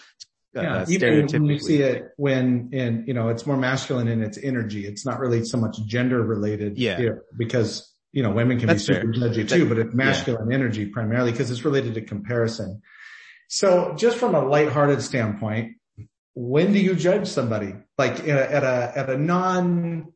uh, 0.57 0.63
Yeah, 0.63 0.85
even 0.89 1.27
when 1.29 1.45
you 1.47 1.61
see 1.61 1.81
it 1.81 2.09
when 2.17 2.71
in, 2.73 3.05
you 3.07 3.15
know, 3.15 3.29
it's 3.29 3.47
more 3.47 3.57
masculine 3.57 4.09
in 4.09 4.23
its 4.23 4.39
energy. 4.43 4.87
It's 4.87 5.07
not 5.07 5.21
really 5.21 5.45
so 5.45 5.57
much 5.57 5.81
gender 5.87 6.21
related. 6.21 6.79
Yeah. 6.79 6.97
here, 6.97 7.23
because, 7.39 7.89
you 8.11 8.25
know, 8.25 8.33
women 8.33 8.59
can 8.59 8.67
That's 8.67 8.85
be 8.89 8.95
fair. 8.95 9.03
super 9.03 9.15
judgy 9.15 9.49
too, 9.49 9.69
but 9.69 9.79
it's 9.79 9.95
masculine 9.95 10.53
energy 10.53 10.87
primarily 10.87 11.31
because 11.31 11.53
it's 11.53 11.65
related 11.65 11.95
to 11.95 12.01
comparison. 12.01 12.83
So 13.47 13.95
just 13.97 14.17
from 14.19 14.35
a 14.35 14.45
lighthearted 14.45 15.01
standpoint, 15.01 15.77
when 16.35 16.73
do 16.73 16.81
you 16.81 16.97
judge 16.97 17.29
somebody? 17.29 17.75
Like 17.97 18.27
uh, 18.27 18.33
at 18.33 18.65
a, 18.65 18.93
at 18.97 19.11
a 19.11 19.17
non, 19.17 20.13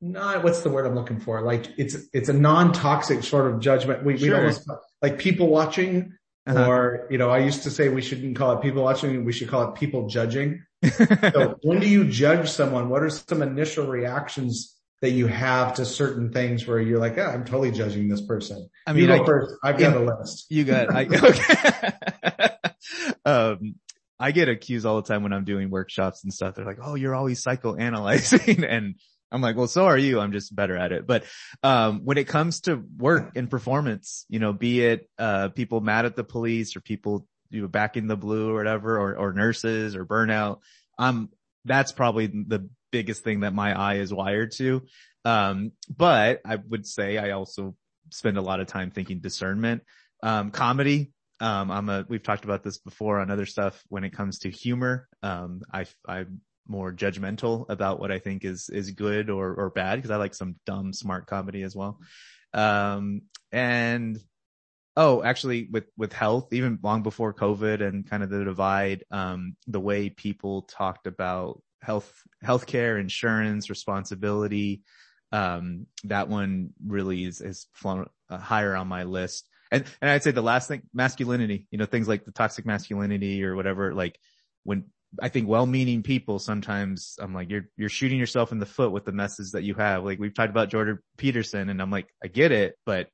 not, 0.00 0.42
what's 0.44 0.60
the 0.62 0.70
word 0.70 0.86
I'm 0.86 0.94
looking 0.94 1.20
for? 1.20 1.42
Like 1.42 1.66
it's, 1.78 1.96
it's 2.12 2.28
a 2.28 2.32
non-toxic 2.32 3.22
sort 3.24 3.52
of 3.52 3.60
judgment. 3.60 4.04
We, 4.04 4.14
we 4.14 4.18
Sure. 4.20 4.36
almost, 4.38 4.68
like 5.02 5.18
people 5.18 5.48
watching 5.48 6.14
Uh-huh. 6.46 6.66
or, 6.66 7.06
you 7.10 7.18
know, 7.18 7.28
I 7.30 7.38
used 7.38 7.64
to 7.64 7.70
say 7.70 7.88
we 7.90 8.00
shouldn't 8.02 8.36
call 8.36 8.52
it 8.56 8.62
people 8.62 8.82
watching, 8.82 9.24
we 9.24 9.32
should 9.32 9.48
call 9.48 9.68
it 9.70 9.74
people 9.74 10.08
judging. 10.08 10.64
So 11.32 11.58
when 11.62 11.80
do 11.80 11.86
you 11.88 12.04
judge 12.08 12.48
someone? 12.50 12.88
What 12.88 13.02
are 13.02 13.10
some 13.10 13.42
initial 13.42 13.86
reactions 13.86 14.74
that 15.02 15.10
you 15.10 15.26
have 15.26 15.74
to 15.74 15.84
certain 15.84 16.32
things 16.32 16.66
where 16.66 16.80
you're 16.80 16.98
like, 16.98 17.16
ah, 17.18 17.30
I'm 17.30 17.44
totally 17.44 17.70
judging 17.70 18.08
this 18.08 18.20
person. 18.22 18.68
I 18.86 18.92
you 18.92 19.06
mean, 19.06 19.16
go 19.16 19.22
I, 19.22 19.26
first. 19.26 19.54
I've 19.62 19.78
got 19.78 19.96
a 19.96 20.00
list. 20.00 20.46
You 20.50 20.64
got, 20.64 20.94
I, 20.94 21.06
okay. 21.12 22.50
um, 23.24 23.74
I 24.18 24.32
get 24.32 24.48
accused 24.48 24.84
all 24.86 25.00
the 25.00 25.08
time 25.08 25.22
when 25.22 25.32
I'm 25.32 25.44
doing 25.44 25.70
workshops 25.70 26.24
and 26.24 26.32
stuff. 26.32 26.54
They're 26.54 26.66
like, 26.66 26.78
Oh, 26.82 26.94
you're 26.94 27.14
always 27.14 27.42
psychoanalyzing. 27.42 28.64
and 28.68 28.94
I'm 29.32 29.40
like, 29.40 29.56
well, 29.56 29.68
so 29.68 29.86
are 29.86 29.98
you. 29.98 30.20
I'm 30.20 30.32
just 30.32 30.54
better 30.54 30.76
at 30.76 30.92
it. 30.92 31.06
But, 31.06 31.24
um, 31.62 32.00
when 32.04 32.18
it 32.18 32.26
comes 32.26 32.62
to 32.62 32.82
work 32.96 33.36
and 33.36 33.50
performance, 33.50 34.26
you 34.28 34.38
know, 34.38 34.52
be 34.52 34.84
it, 34.84 35.08
uh, 35.18 35.50
people 35.50 35.80
mad 35.80 36.04
at 36.04 36.16
the 36.16 36.24
police 36.24 36.76
or 36.76 36.80
people, 36.80 37.26
you 37.50 37.62
know, 37.62 37.68
back 37.68 37.96
in 37.96 38.06
the 38.06 38.16
blue 38.16 38.50
or 38.50 38.54
whatever, 38.54 38.98
or, 38.98 39.16
or 39.16 39.32
nurses 39.32 39.96
or 39.96 40.04
burnout, 40.04 40.60
um, 40.98 41.30
that's 41.64 41.92
probably 41.92 42.26
the 42.26 42.68
biggest 42.90 43.22
thing 43.22 43.40
that 43.40 43.54
my 43.54 43.78
eye 43.78 43.96
is 43.96 44.12
wired 44.12 44.52
to. 44.52 44.82
Um, 45.24 45.72
but 45.94 46.40
I 46.44 46.56
would 46.56 46.86
say 46.86 47.18
I 47.18 47.30
also 47.30 47.74
spend 48.10 48.36
a 48.36 48.42
lot 48.42 48.60
of 48.60 48.66
time 48.66 48.90
thinking 48.90 49.20
discernment. 49.20 49.82
Um, 50.22 50.50
comedy, 50.50 51.12
um, 51.40 51.70
I'm 51.70 51.88
a, 51.88 52.04
we've 52.08 52.22
talked 52.22 52.44
about 52.44 52.62
this 52.62 52.78
before 52.78 53.20
on 53.20 53.30
other 53.30 53.46
stuff 53.46 53.82
when 53.88 54.04
it 54.04 54.10
comes 54.10 54.40
to 54.40 54.50
humor. 54.50 55.08
Um, 55.22 55.62
I, 55.72 55.86
I'm 56.06 56.40
more 56.66 56.92
judgmental 56.92 57.66
about 57.68 58.00
what 58.00 58.12
I 58.12 58.18
think 58.18 58.44
is, 58.44 58.68
is 58.68 58.90
good 58.92 59.30
or, 59.30 59.54
or 59.54 59.70
bad 59.70 59.96
because 59.96 60.10
I 60.10 60.16
like 60.16 60.34
some 60.34 60.56
dumb, 60.66 60.92
smart 60.92 61.26
comedy 61.26 61.62
as 61.62 61.74
well. 61.74 62.00
Um, 62.54 63.22
and, 63.52 64.18
oh, 64.96 65.22
actually 65.22 65.68
with, 65.70 65.84
with 65.96 66.12
health, 66.12 66.52
even 66.52 66.78
long 66.82 67.02
before 67.02 67.34
COVID 67.34 67.80
and 67.80 68.08
kind 68.08 68.22
of 68.22 68.30
the 68.30 68.44
divide, 68.44 69.04
um, 69.10 69.56
the 69.66 69.80
way 69.80 70.10
people 70.10 70.62
talked 70.62 71.06
about 71.06 71.62
health, 71.82 72.12
healthcare, 72.44 73.00
insurance, 73.00 73.70
responsibility, 73.70 74.82
um, 75.32 75.86
that 76.04 76.28
one 76.28 76.70
really 76.84 77.24
is, 77.24 77.40
is 77.40 77.66
flown 77.72 78.06
uh, 78.28 78.38
higher 78.38 78.74
on 78.74 78.88
my 78.88 79.04
list. 79.04 79.48
And, 79.72 79.84
and 80.00 80.10
I'd 80.10 80.24
say 80.24 80.32
the 80.32 80.42
last 80.42 80.66
thing, 80.66 80.82
masculinity, 80.92 81.68
you 81.70 81.78
know, 81.78 81.86
things 81.86 82.08
like 82.08 82.24
the 82.24 82.32
toxic 82.32 82.66
masculinity 82.66 83.44
or 83.44 83.54
whatever, 83.54 83.94
like 83.94 84.18
when 84.64 84.86
I 85.20 85.28
think 85.28 85.48
well-meaning 85.48 86.02
people 86.02 86.38
sometimes 86.38 87.16
I'm 87.20 87.34
like, 87.34 87.50
you're, 87.50 87.66
you're 87.76 87.88
shooting 87.88 88.18
yourself 88.18 88.52
in 88.52 88.58
the 88.58 88.66
foot 88.66 88.92
with 88.92 89.04
the 89.04 89.12
message 89.12 89.52
that 89.52 89.64
you 89.64 89.74
have. 89.74 90.04
Like 90.04 90.20
we've 90.20 90.34
talked 90.34 90.50
about 90.50 90.68
Jordan 90.68 90.98
Peterson 91.16 91.68
and 91.68 91.82
I'm 91.82 91.90
like, 91.90 92.08
I 92.22 92.28
get 92.28 92.52
it, 92.52 92.76
but 92.86 93.08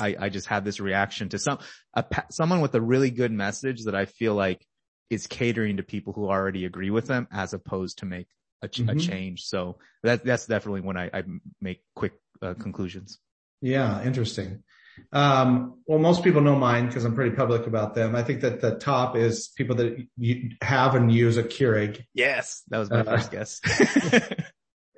I, 0.00 0.16
I 0.18 0.28
just 0.28 0.48
have 0.48 0.64
this 0.64 0.80
reaction 0.80 1.28
to 1.30 1.38
some, 1.38 1.58
a, 1.94 2.04
someone 2.30 2.60
with 2.60 2.74
a 2.74 2.80
really 2.80 3.10
good 3.10 3.30
message 3.32 3.84
that 3.84 3.94
I 3.94 4.06
feel 4.06 4.34
like 4.34 4.66
is 5.08 5.26
catering 5.28 5.76
to 5.76 5.82
people 5.84 6.12
who 6.12 6.28
already 6.28 6.64
agree 6.64 6.90
with 6.90 7.06
them 7.06 7.28
as 7.30 7.54
opposed 7.54 7.98
to 7.98 8.06
make 8.06 8.26
a, 8.62 8.68
ch- 8.68 8.80
a 8.80 8.84
Mhm. 8.84 9.00
change. 9.00 9.42
So 9.44 9.78
that, 10.02 10.24
that's 10.24 10.46
definitely 10.46 10.80
when 10.80 10.96
I, 10.96 11.10
I 11.14 11.22
make 11.60 11.82
quick 11.94 12.14
uh, 12.42 12.54
conclusions. 12.54 13.20
Yeah. 13.62 14.02
Interesting. 14.02 14.64
Um, 15.12 15.80
well, 15.86 15.98
most 15.98 16.24
people 16.24 16.40
know 16.40 16.56
mine 16.56 16.86
because 16.86 17.04
I'm 17.04 17.14
pretty 17.14 17.36
public 17.36 17.66
about 17.66 17.94
them. 17.94 18.16
I 18.16 18.22
think 18.22 18.40
that 18.40 18.60
the 18.60 18.76
top 18.76 19.16
is 19.16 19.48
people 19.48 19.76
that 19.76 20.06
you 20.16 20.50
have 20.62 20.94
and 20.94 21.12
use 21.12 21.36
a 21.36 21.42
Keurig. 21.42 22.04
Yes, 22.14 22.62
that 22.68 22.78
was 22.78 22.90
my 22.90 23.00
uh, 23.00 23.04
first 23.04 23.30
guess. 23.30 23.60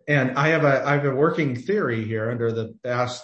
and 0.09 0.39
I 0.39 0.49
have 0.49 0.65
a 0.65 0.87
I 0.87 0.95
have 0.95 1.05
a 1.05 1.15
working 1.15 1.57
theory 1.57 2.05
here 2.05 2.31
under 2.31 2.53
the 2.53 2.75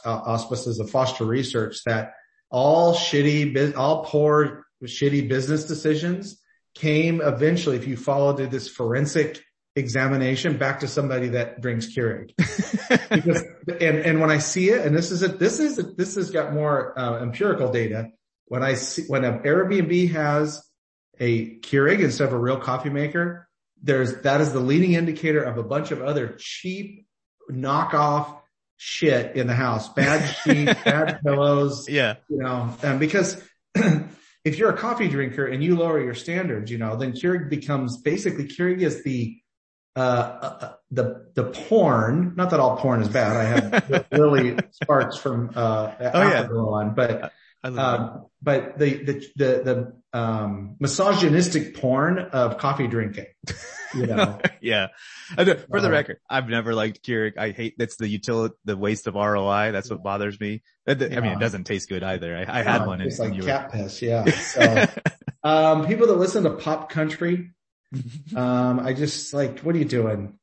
auspices 0.04 0.78
of 0.78 0.90
Foster 0.90 1.24
Research 1.24 1.82
that 1.84 2.12
all 2.50 2.94
shitty, 2.94 3.76
all 3.76 4.04
poor, 4.04 4.66
shitty 4.84 5.28
business 5.28 5.64
decisions 5.64 6.40
came 6.74 7.20
eventually, 7.20 7.76
if 7.76 7.86
you 7.86 7.96
followed 7.96 8.36
this 8.50 8.68
forensic 8.68 9.42
examination 9.76 10.56
back 10.56 10.80
to 10.80 10.88
somebody 10.88 11.28
that 11.30 11.60
drinks 11.60 11.86
Keurig. 11.86 12.32
because, 13.10 13.42
and, 13.68 13.98
and 13.98 14.20
when 14.20 14.30
I 14.30 14.38
see 14.38 14.70
it, 14.70 14.86
and 14.86 14.96
this 14.96 15.10
is 15.10 15.22
it, 15.22 15.38
this 15.38 15.58
is, 15.58 15.76
this 15.96 16.14
has 16.14 16.30
got 16.30 16.52
more 16.52 16.98
uh, 16.98 17.20
empirical 17.20 17.72
data. 17.72 18.10
When 18.46 18.62
I 18.62 18.74
see, 18.74 19.04
when 19.06 19.24
an 19.24 19.40
Airbnb 19.40 20.12
has 20.12 20.62
a 21.18 21.58
Keurig 21.58 22.00
instead 22.00 22.28
of 22.28 22.34
a 22.34 22.38
real 22.38 22.58
coffee 22.58 22.90
maker, 22.90 23.48
there's, 23.82 24.22
that 24.22 24.40
is 24.40 24.52
the 24.52 24.60
leading 24.60 24.92
indicator 24.92 25.42
of 25.42 25.58
a 25.58 25.62
bunch 25.62 25.90
of 25.90 26.02
other 26.02 26.36
cheap 26.38 27.06
knockoff 27.50 28.38
shit 28.76 29.36
in 29.36 29.46
the 29.46 29.54
house. 29.54 29.88
Bad 29.88 30.24
sheets, 30.36 30.74
bad 30.84 31.20
pillows. 31.24 31.88
Yeah. 31.88 32.16
You 32.28 32.38
know, 32.38 32.76
and 32.82 33.00
because 33.00 33.42
if 33.74 34.58
you're 34.58 34.70
a 34.70 34.76
coffee 34.76 35.08
drinker 35.08 35.46
and 35.46 35.64
you 35.64 35.76
lower 35.76 36.00
your 36.00 36.14
standards, 36.14 36.70
you 36.70 36.78
know, 36.78 36.96
then 36.96 37.12
Keurig 37.12 37.50
becomes 37.50 37.96
basically 37.96 38.46
Keurig 38.46 38.80
is 38.80 39.02
the 39.02 39.40
uh, 39.96 39.98
uh, 40.00 40.72
the 40.90 41.26
the 41.34 41.44
porn. 41.44 42.34
Not 42.36 42.50
that 42.50 42.60
all 42.60 42.76
porn 42.76 43.02
is 43.02 43.08
bad. 43.08 43.36
I 43.36 43.44
have 43.44 44.06
Lily 44.12 44.58
Sparks 44.70 45.16
from 45.16 45.50
uh, 45.54 45.92
oh, 46.00 46.28
yeah. 46.28 46.46
on, 46.48 46.94
but 46.94 47.32
um, 47.64 48.26
but 48.42 48.78
the 48.78 49.04
the 49.04 49.12
the, 49.36 49.62
the 49.62 50.18
um, 50.18 50.76
misogynistic 50.78 51.76
porn 51.76 52.18
of 52.18 52.58
coffee 52.58 52.86
drinking. 52.86 53.26
You 53.94 54.06
know? 54.06 54.40
yeah. 54.60 54.88
For 55.36 55.44
the 55.44 55.88
uh, 55.88 55.90
record, 55.90 56.18
I've 56.28 56.48
never 56.48 56.74
liked 56.74 57.04
Keurig. 57.04 57.38
I 57.38 57.50
hate 57.50 57.74
that's 57.78 57.96
the 57.96 58.08
utility, 58.08 58.54
the 58.64 58.76
waste 58.76 59.06
of 59.06 59.14
ROI. 59.14 59.72
That's 59.72 59.90
what 59.90 60.02
bothers 60.02 60.38
me. 60.38 60.62
I 60.86 60.94
mean, 60.94 61.12
it 61.12 61.40
doesn't 61.40 61.64
taste 61.64 61.88
good 61.88 62.02
either. 62.02 62.36
I, 62.36 62.60
I 62.60 62.62
had 62.62 62.86
one. 62.86 63.00
It's 63.00 63.18
like 63.18 63.40
cat 63.40 63.72
were... 63.72 63.78
piss. 63.78 64.02
Yeah. 64.02 64.24
So, 64.26 64.86
um, 65.44 65.86
people 65.86 66.08
that 66.08 66.16
listen 66.16 66.44
to 66.44 66.50
pop 66.50 66.90
country, 66.90 67.52
um, 68.36 68.80
I 68.80 68.92
just 68.92 69.32
like, 69.34 69.60
what 69.60 69.74
are 69.74 69.78
you 69.78 69.84
doing? 69.84 70.38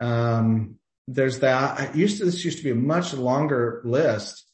Um, 0.00 0.76
there's 1.06 1.40
that. 1.40 1.80
I 1.80 1.92
used 1.94 2.18
to, 2.18 2.24
this 2.24 2.44
used 2.44 2.58
to 2.58 2.64
be 2.64 2.70
a 2.70 2.74
much 2.74 3.14
longer 3.14 3.82
list, 3.84 4.44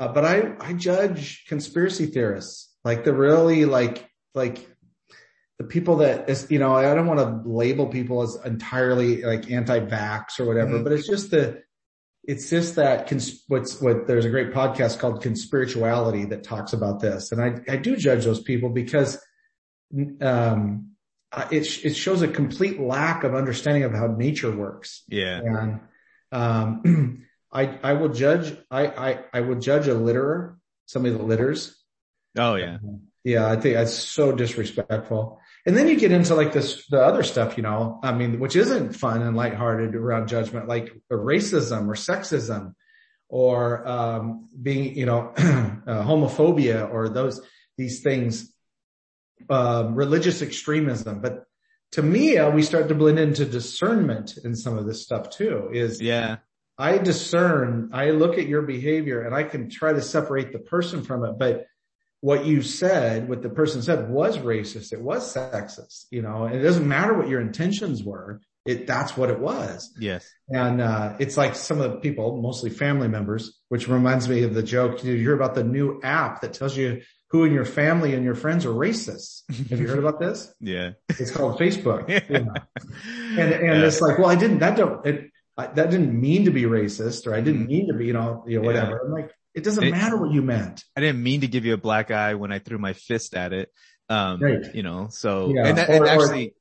uh, 0.00 0.08
but 0.08 0.24
I, 0.24 0.54
I 0.60 0.72
judge 0.72 1.44
conspiracy 1.48 2.06
theorists, 2.06 2.74
like 2.84 3.04
the 3.04 3.12
really 3.12 3.64
like, 3.64 4.08
like 4.34 4.66
the 5.58 5.64
people 5.64 5.96
that 5.96 6.28
is, 6.28 6.50
you 6.50 6.58
know, 6.58 6.74
I 6.74 6.94
don't 6.94 7.06
want 7.06 7.20
to 7.20 7.48
label 7.48 7.86
people 7.86 8.22
as 8.22 8.36
entirely 8.44 9.22
like 9.22 9.50
anti-vax 9.50 10.38
or 10.38 10.46
whatever, 10.46 10.74
mm-hmm. 10.74 10.84
but 10.84 10.92
it's 10.92 11.06
just 11.06 11.30
the, 11.30 11.62
it's 12.24 12.50
just 12.50 12.74
that 12.74 13.08
cons- 13.08 13.42
what's 13.48 13.80
what 13.80 14.06
there's 14.06 14.26
a 14.26 14.30
great 14.30 14.52
podcast 14.52 14.98
called 14.98 15.22
conspirituality 15.22 16.28
that 16.28 16.44
talks 16.44 16.74
about 16.74 17.00
this. 17.00 17.32
And 17.32 17.42
I, 17.42 17.72
I 17.72 17.76
do 17.76 17.96
judge 17.96 18.24
those 18.24 18.42
people 18.42 18.68
because, 18.68 19.18
um, 20.20 20.90
it, 21.50 21.84
it 21.84 21.94
shows 21.94 22.22
a 22.22 22.28
complete 22.28 22.80
lack 22.80 23.24
of 23.24 23.34
understanding 23.34 23.84
of 23.84 23.92
how 23.92 24.06
nature 24.06 24.54
works. 24.54 25.02
Yeah. 25.08 25.40
And, 25.44 25.80
um, 26.32 27.24
I, 27.52 27.78
I 27.82 27.92
will 27.94 28.10
judge, 28.10 28.56
I, 28.70 28.86
I, 28.86 29.24
I 29.32 29.40
will 29.40 29.58
judge 29.58 29.88
a 29.88 29.94
litterer, 29.94 30.56
somebody 30.86 31.14
that 31.14 31.24
litters. 31.24 31.76
Oh 32.36 32.54
yeah. 32.54 32.78
Yeah. 33.24 33.50
I 33.50 33.56
think 33.56 33.74
that's 33.74 33.94
so 33.94 34.32
disrespectful. 34.32 35.40
And 35.66 35.76
then 35.76 35.88
you 35.88 35.98
get 35.98 36.12
into 36.12 36.34
like 36.34 36.52
this, 36.52 36.86
the 36.88 37.02
other 37.02 37.22
stuff, 37.22 37.56
you 37.56 37.62
know, 37.62 38.00
I 38.02 38.12
mean, 38.12 38.38
which 38.38 38.56
isn't 38.56 38.94
fun 38.94 39.22
and 39.22 39.36
lighthearted 39.36 39.94
around 39.94 40.28
judgment, 40.28 40.68
like 40.68 40.92
racism 41.10 41.88
or 41.88 41.94
sexism 41.94 42.74
or, 43.28 43.86
um, 43.86 44.48
being, 44.60 44.96
you 44.96 45.04
know, 45.04 45.32
uh, 45.36 46.04
homophobia 46.04 46.90
or 46.90 47.08
those, 47.08 47.42
these 47.76 48.00
things 48.00 48.52
um, 49.50 49.94
religious 49.94 50.42
extremism. 50.42 51.20
But 51.20 51.44
to 51.92 52.02
me, 52.02 52.36
uh, 52.36 52.50
we 52.50 52.62
start 52.62 52.88
to 52.88 52.94
blend 52.94 53.18
into 53.18 53.44
discernment 53.44 54.36
in 54.44 54.54
some 54.54 54.76
of 54.76 54.86
this 54.86 55.02
stuff 55.02 55.30
too. 55.30 55.70
Is 55.72 56.00
yeah, 56.00 56.38
I 56.78 56.98
discern, 56.98 57.90
I 57.92 58.10
look 58.10 58.38
at 58.38 58.46
your 58.46 58.62
behavior 58.62 59.22
and 59.22 59.34
I 59.34 59.42
can 59.42 59.68
try 59.68 59.92
to 59.92 60.00
separate 60.00 60.52
the 60.52 60.60
person 60.60 61.02
from 61.02 61.24
it. 61.24 61.38
But 61.38 61.66
what 62.20 62.46
you 62.46 62.62
said, 62.62 63.28
what 63.28 63.42
the 63.42 63.48
person 63.48 63.82
said 63.82 64.10
was 64.10 64.38
racist. 64.38 64.92
It 64.92 65.00
was 65.00 65.34
sexist, 65.34 66.06
you 66.10 66.22
know, 66.22 66.44
and 66.44 66.54
it 66.54 66.62
doesn't 66.62 66.86
matter 66.86 67.14
what 67.14 67.28
your 67.28 67.40
intentions 67.40 68.02
were. 68.04 68.40
It, 68.68 68.86
that's 68.86 69.16
what 69.16 69.30
it 69.30 69.40
was. 69.40 69.90
Yes. 69.98 70.30
And, 70.50 70.82
uh, 70.82 71.16
it's 71.18 71.38
like 71.38 71.54
some 71.54 71.80
of 71.80 71.90
the 71.90 71.96
people, 72.00 72.42
mostly 72.42 72.68
family 72.68 73.08
members, 73.08 73.58
which 73.70 73.88
reminds 73.88 74.28
me 74.28 74.42
of 74.42 74.52
the 74.52 74.62
joke. 74.62 75.02
You 75.02 75.14
hear 75.14 75.32
about 75.32 75.54
the 75.54 75.64
new 75.64 76.00
app 76.02 76.42
that 76.42 76.52
tells 76.52 76.76
you 76.76 77.00
who 77.30 77.44
in 77.44 77.52
your 77.54 77.64
family 77.64 78.12
and 78.12 78.24
your 78.24 78.34
friends 78.34 78.66
are 78.66 78.74
racists. 78.74 79.40
Have 79.70 79.80
you 79.80 79.88
heard 79.88 79.98
about 79.98 80.20
this? 80.20 80.52
yeah. 80.60 80.90
It's 81.08 81.30
called 81.30 81.58
Facebook. 81.58 82.08
Yeah. 82.08 82.20
Yeah. 82.28 83.42
And, 83.42 83.52
and 83.54 83.80
yeah. 83.80 83.86
it's 83.86 84.02
like, 84.02 84.18
well, 84.18 84.28
I 84.28 84.34
didn't, 84.34 84.58
that 84.58 84.76
don't, 84.76 85.06
it, 85.06 85.30
I, 85.56 85.68
that 85.68 85.90
didn't 85.90 86.18
mean 86.18 86.44
to 86.44 86.50
be 86.50 86.64
racist 86.64 87.26
or 87.26 87.34
I 87.34 87.40
didn't 87.40 87.62
mm-hmm. 87.62 87.70
mean 87.70 87.86
to 87.88 87.94
be, 87.94 88.06
you 88.06 88.12
know, 88.12 88.44
you 88.46 88.60
know 88.60 88.66
whatever. 88.66 88.98
I'm 88.98 89.12
like, 89.12 89.32
it 89.54 89.64
doesn't 89.64 89.82
it, 89.82 89.92
matter 89.92 90.18
what 90.18 90.30
you 90.30 90.42
meant. 90.42 90.84
I 90.94 91.00
didn't 91.00 91.22
mean 91.22 91.40
to 91.40 91.48
give 91.48 91.64
you 91.64 91.72
a 91.72 91.78
black 91.78 92.10
eye 92.10 92.34
when 92.34 92.52
I 92.52 92.58
threw 92.58 92.76
my 92.76 92.92
fist 92.92 93.34
at 93.34 93.54
it. 93.54 93.72
Um, 94.10 94.40
right. 94.42 94.74
you 94.74 94.82
know, 94.82 95.08
so, 95.10 95.46
and, 95.56 95.78
that, 95.78 95.88
or, 95.88 95.92
and 95.94 96.06
actually, 96.06 96.48
or, 96.48 96.52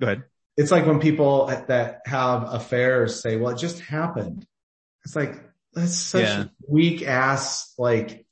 go 0.00 0.06
ahead. 0.06 0.22
It's 0.56 0.70
like 0.70 0.86
when 0.86 1.00
people 1.00 1.46
that 1.46 2.00
have 2.04 2.52
affairs 2.52 3.22
say, 3.22 3.36
well, 3.36 3.54
it 3.54 3.58
just 3.58 3.80
happened. 3.80 4.46
It's 5.04 5.16
like, 5.16 5.42
that's 5.72 5.96
such 5.96 6.48
weak 6.68 7.02
ass, 7.02 7.72
like, 7.78 8.26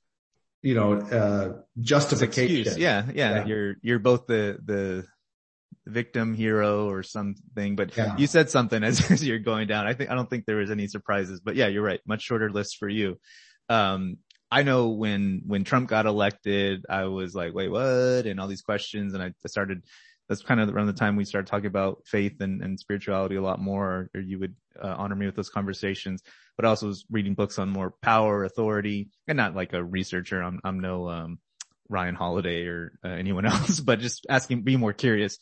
you 0.63 0.75
know, 0.75 0.95
uh, 0.95 1.63
justification. 1.81 2.79
Yeah, 2.79 3.05
yeah, 3.07 3.13
yeah, 3.15 3.45
You're, 3.47 3.77
you're 3.81 3.99
both 3.99 4.27
the, 4.27 4.59
the 4.65 5.07
victim 5.87 6.35
hero 6.35 6.91
or 6.91 7.03
something, 7.03 7.77
but 7.77 7.97
yeah. 7.97 8.17
you 8.19 8.27
said 8.27 8.51
something 8.51 8.83
as, 8.85 9.11
as 9.11 9.25
you're 9.25 9.39
going 9.39 9.69
down. 9.69 9.87
I 9.87 9.95
think, 9.95 10.11
I 10.11 10.15
don't 10.15 10.29
think 10.29 10.45
there 10.45 10.57
was 10.57 10.71
any 10.71 10.89
surprises, 10.89 11.41
but 11.41 11.57
yeah, 11.57 11.69
you're 11.69 11.83
right. 11.83 12.01
Much 12.07 12.23
shorter 12.23 12.51
list 12.51 12.77
for 12.79 12.89
you. 12.89 13.19
Um, 13.69 14.19
I 14.51 14.63
know 14.63 14.89
when, 14.89 15.43
when 15.47 15.65
Trump 15.65 15.89
got 15.89 16.07
elected, 16.07 16.87
I 16.89 17.05
was 17.05 17.35
like, 17.35 17.55
wait, 17.55 17.71
what? 17.71 18.27
And 18.27 18.41
all 18.41 18.49
these 18.49 18.63
questions. 18.63 19.15
And 19.15 19.23
I 19.23 19.33
started, 19.47 19.83
that's 20.29 20.43
kind 20.43 20.61
of 20.61 20.69
around 20.69 20.87
the 20.87 20.93
time 20.93 21.17
we 21.17 21.25
started 21.25 21.49
talking 21.49 21.67
about 21.67 22.03
faith 22.05 22.41
and, 22.41 22.63
and 22.63 22.79
spirituality 22.79 23.37
a 23.37 23.43
lot 23.43 23.61
more, 23.61 24.11
or, 24.15 24.21
you 24.21 24.39
would 24.39 24.55
uh, 24.81 24.95
honor 24.99 25.15
me 25.15 25.27
with 25.27 25.37
those 25.37 25.51
conversations 25.51 26.23
but 26.59 26.67
I 26.67 26.71
also 26.71 26.89
was 26.89 27.07
reading 27.09 27.35
books 27.35 27.59
on 27.61 27.69
more 27.69 27.95
power, 28.03 28.43
authority, 28.43 29.11
and 29.29 29.37
not 29.37 29.55
like 29.55 29.73
a 29.75 29.83
researcher. 29.83 30.43
I'm, 30.43 30.61
I'm 30.65 30.81
no, 30.81 31.09
um, 31.09 31.39
Ryan 31.89 32.17
Holiday 32.17 32.67
or 32.67 32.99
uh, 33.05 33.09
anyone 33.09 33.47
else, 33.47 33.79
but 33.79 34.01
just 34.01 34.27
asking, 34.29 34.63
be 34.63 34.77
more 34.77 34.93
curious. 34.93 35.39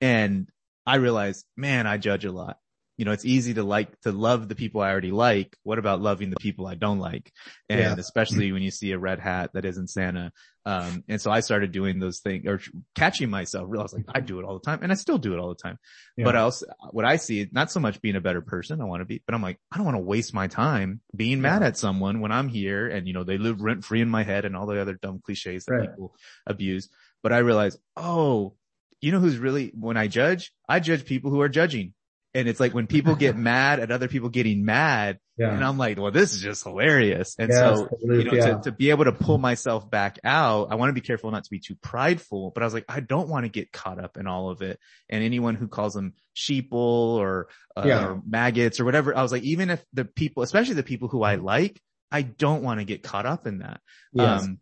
And 0.00 0.48
I 0.86 0.96
realized, 0.96 1.44
man, 1.54 1.86
I 1.86 1.98
judge 1.98 2.24
a 2.24 2.32
lot 2.32 2.56
you 2.96 3.04
know, 3.04 3.12
it's 3.12 3.24
easy 3.24 3.54
to 3.54 3.62
like, 3.64 4.00
to 4.02 4.12
love 4.12 4.48
the 4.48 4.54
people 4.54 4.80
I 4.80 4.90
already 4.90 5.10
like. 5.10 5.56
What 5.64 5.78
about 5.78 6.00
loving 6.00 6.30
the 6.30 6.36
people 6.40 6.66
I 6.66 6.74
don't 6.74 7.00
like? 7.00 7.32
And 7.68 7.80
yeah. 7.80 7.94
especially 7.98 8.52
when 8.52 8.62
you 8.62 8.70
see 8.70 8.92
a 8.92 8.98
red 8.98 9.18
hat 9.18 9.50
that 9.54 9.64
isn't 9.64 9.90
Santa. 9.90 10.32
Um, 10.66 11.04
and 11.08 11.20
so 11.20 11.30
I 11.30 11.40
started 11.40 11.72
doing 11.72 11.98
those 11.98 12.20
things 12.20 12.46
or 12.46 12.60
catching 12.94 13.30
myself, 13.30 13.66
realize 13.68 13.92
like 13.92 14.06
I 14.14 14.20
do 14.20 14.38
it 14.38 14.44
all 14.44 14.54
the 14.58 14.64
time 14.64 14.78
and 14.82 14.90
I 14.90 14.94
still 14.94 15.18
do 15.18 15.34
it 15.34 15.40
all 15.40 15.48
the 15.48 15.54
time. 15.56 15.78
Yeah. 16.16 16.24
But 16.24 16.36
else, 16.36 16.62
what 16.90 17.04
I 17.04 17.16
see, 17.16 17.48
not 17.52 17.70
so 17.70 17.80
much 17.80 18.00
being 18.00 18.16
a 18.16 18.20
better 18.20 18.40
person. 18.40 18.80
I 18.80 18.84
want 18.84 19.00
to 19.00 19.04
be, 19.04 19.22
but 19.26 19.34
I'm 19.34 19.42
like, 19.42 19.58
I 19.72 19.76
don't 19.76 19.86
want 19.86 19.96
to 19.96 20.02
waste 20.02 20.32
my 20.32 20.46
time 20.46 21.00
being 21.14 21.40
mad 21.40 21.62
at 21.62 21.76
someone 21.76 22.20
when 22.20 22.32
I'm 22.32 22.48
here 22.48 22.88
and, 22.88 23.06
you 23.06 23.12
know, 23.12 23.24
they 23.24 23.38
live 23.38 23.60
rent 23.60 23.84
free 23.84 24.00
in 24.00 24.08
my 24.08 24.22
head 24.22 24.44
and 24.44 24.56
all 24.56 24.66
the 24.66 24.80
other 24.80 24.94
dumb 24.94 25.20
cliches 25.24 25.64
that 25.64 25.74
right. 25.74 25.90
people 25.90 26.14
abuse. 26.46 26.88
But 27.22 27.32
I 27.32 27.38
realize, 27.38 27.76
oh, 27.96 28.54
you 29.00 29.12
know 29.12 29.20
who's 29.20 29.36
really, 29.36 29.72
when 29.78 29.96
I 29.96 30.06
judge, 30.06 30.52
I 30.68 30.80
judge 30.80 31.04
people 31.04 31.30
who 31.30 31.40
are 31.40 31.48
judging. 31.48 31.92
And 32.34 32.48
it's 32.48 32.58
like 32.58 32.74
when 32.74 32.86
people 32.86 33.14
get 33.14 33.36
mad 33.52 33.80
at 33.80 33.90
other 33.90 34.08
people 34.08 34.28
getting 34.28 34.64
mad 34.64 35.18
yeah. 35.36 35.52
and 35.52 35.64
I'm 35.64 35.78
like, 35.78 35.98
well, 35.98 36.10
this 36.10 36.32
is 36.32 36.40
just 36.40 36.64
hilarious. 36.64 37.36
And 37.38 37.50
yeah, 37.50 37.74
so, 37.74 37.88
you 38.00 38.24
know, 38.24 38.32
yeah. 38.32 38.54
to, 38.54 38.60
to 38.64 38.72
be 38.72 38.90
able 38.90 39.04
to 39.04 39.12
pull 39.12 39.38
myself 39.38 39.88
back 39.88 40.18
out, 40.24 40.68
I 40.70 40.74
want 40.74 40.90
to 40.90 40.94
be 40.94 41.00
careful 41.00 41.30
not 41.30 41.44
to 41.44 41.50
be 41.50 41.60
too 41.60 41.76
prideful, 41.76 42.50
but 42.50 42.62
I 42.62 42.66
was 42.66 42.74
like, 42.74 42.86
I 42.88 43.00
don't 43.00 43.28
want 43.28 43.44
to 43.44 43.48
get 43.50 43.72
caught 43.72 44.02
up 44.02 44.16
in 44.16 44.26
all 44.26 44.50
of 44.50 44.62
it. 44.62 44.78
And 45.08 45.22
anyone 45.22 45.54
who 45.54 45.68
calls 45.68 45.94
them 45.94 46.14
sheeple 46.36 46.72
or, 46.72 47.48
uh, 47.76 47.88
or 47.88 48.22
maggots 48.26 48.80
or 48.80 48.84
whatever, 48.84 49.16
I 49.16 49.22
was 49.22 49.32
like, 49.32 49.44
even 49.44 49.70
if 49.70 49.84
the 49.92 50.04
people, 50.04 50.42
especially 50.42 50.74
the 50.74 50.82
people 50.82 51.08
who 51.08 51.22
I 51.22 51.36
like, 51.36 51.80
I 52.10 52.22
don't 52.22 52.62
want 52.62 52.80
to 52.80 52.84
get 52.84 53.02
caught 53.02 53.26
up 53.26 53.46
in 53.46 53.58
that. 53.58 53.80
Yes. 54.12 54.42
Um, 54.42 54.58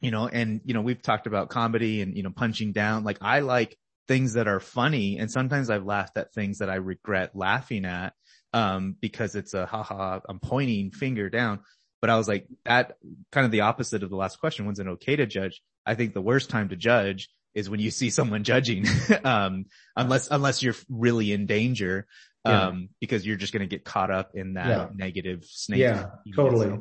you 0.00 0.10
know, 0.10 0.28
and, 0.28 0.60
you 0.64 0.74
know, 0.74 0.82
we've 0.82 1.00
talked 1.00 1.26
about 1.26 1.48
comedy 1.48 2.02
and, 2.02 2.16
you 2.16 2.22
know, 2.22 2.30
punching 2.30 2.72
down. 2.72 3.04
Like 3.04 3.18
I 3.22 3.40
like 3.40 3.76
things 4.08 4.34
that 4.34 4.48
are 4.48 4.60
funny. 4.60 5.18
And 5.18 5.30
sometimes 5.30 5.70
I've 5.70 5.84
laughed 5.84 6.16
at 6.16 6.32
things 6.32 6.58
that 6.58 6.70
I 6.70 6.76
regret 6.76 7.34
laughing 7.34 7.84
at, 7.84 8.14
um, 8.52 8.96
because 9.00 9.34
it's 9.34 9.54
a 9.54 9.66
haha, 9.66 10.20
I'm 10.28 10.38
pointing 10.38 10.90
finger 10.90 11.28
down. 11.28 11.60
But 12.00 12.10
I 12.10 12.16
was 12.16 12.28
like, 12.28 12.46
that 12.64 12.96
kind 13.32 13.44
of 13.44 13.50
the 13.50 13.62
opposite 13.62 14.02
of 14.02 14.10
the 14.10 14.16
last 14.16 14.38
question. 14.38 14.66
When's 14.66 14.78
it 14.78 14.86
okay 14.86 15.16
to 15.16 15.26
judge? 15.26 15.62
I 15.84 15.94
think 15.94 16.14
the 16.14 16.20
worst 16.20 16.50
time 16.50 16.68
to 16.68 16.76
judge 16.76 17.28
is 17.54 17.70
when 17.70 17.80
you 17.80 17.90
see 17.90 18.10
someone 18.10 18.44
judging, 18.44 18.84
um, 19.24 19.64
unless, 19.96 20.28
unless 20.30 20.62
you're 20.62 20.74
really 20.88 21.32
in 21.32 21.46
danger, 21.46 22.06
um, 22.44 22.54
yeah. 22.54 22.86
because 23.00 23.26
you're 23.26 23.36
just 23.36 23.52
going 23.52 23.66
to 23.68 23.74
get 23.74 23.84
caught 23.84 24.10
up 24.10 24.32
in 24.34 24.54
that 24.54 24.66
yeah. 24.66 24.88
negative 24.94 25.44
snake. 25.44 25.80
Yeah, 25.80 26.10
totally. 26.34 26.78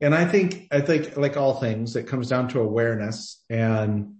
And 0.00 0.14
I 0.14 0.26
think, 0.26 0.68
I 0.70 0.82
think 0.82 1.16
like 1.16 1.36
all 1.38 1.58
things, 1.58 1.96
it 1.96 2.06
comes 2.06 2.28
down 2.28 2.48
to 2.48 2.60
awareness 2.60 3.42
and, 3.48 4.16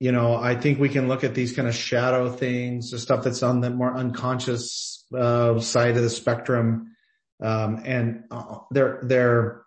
you 0.00 0.12
know, 0.12 0.34
I 0.34 0.54
think 0.54 0.80
we 0.80 0.88
can 0.88 1.08
look 1.08 1.24
at 1.24 1.34
these 1.34 1.52
kind 1.52 1.68
of 1.68 1.74
shadow 1.74 2.30
things, 2.30 2.90
the 2.90 2.98
stuff 2.98 3.22
that's 3.22 3.42
on 3.42 3.60
the 3.60 3.68
more 3.68 3.94
unconscious, 3.94 5.04
uh, 5.14 5.60
side 5.60 5.96
of 5.96 6.02
the 6.02 6.08
spectrum. 6.08 6.96
Um, 7.42 7.82
and 7.84 8.24
uh, 8.30 8.60
they're, 8.70 9.00
they're, 9.02 9.62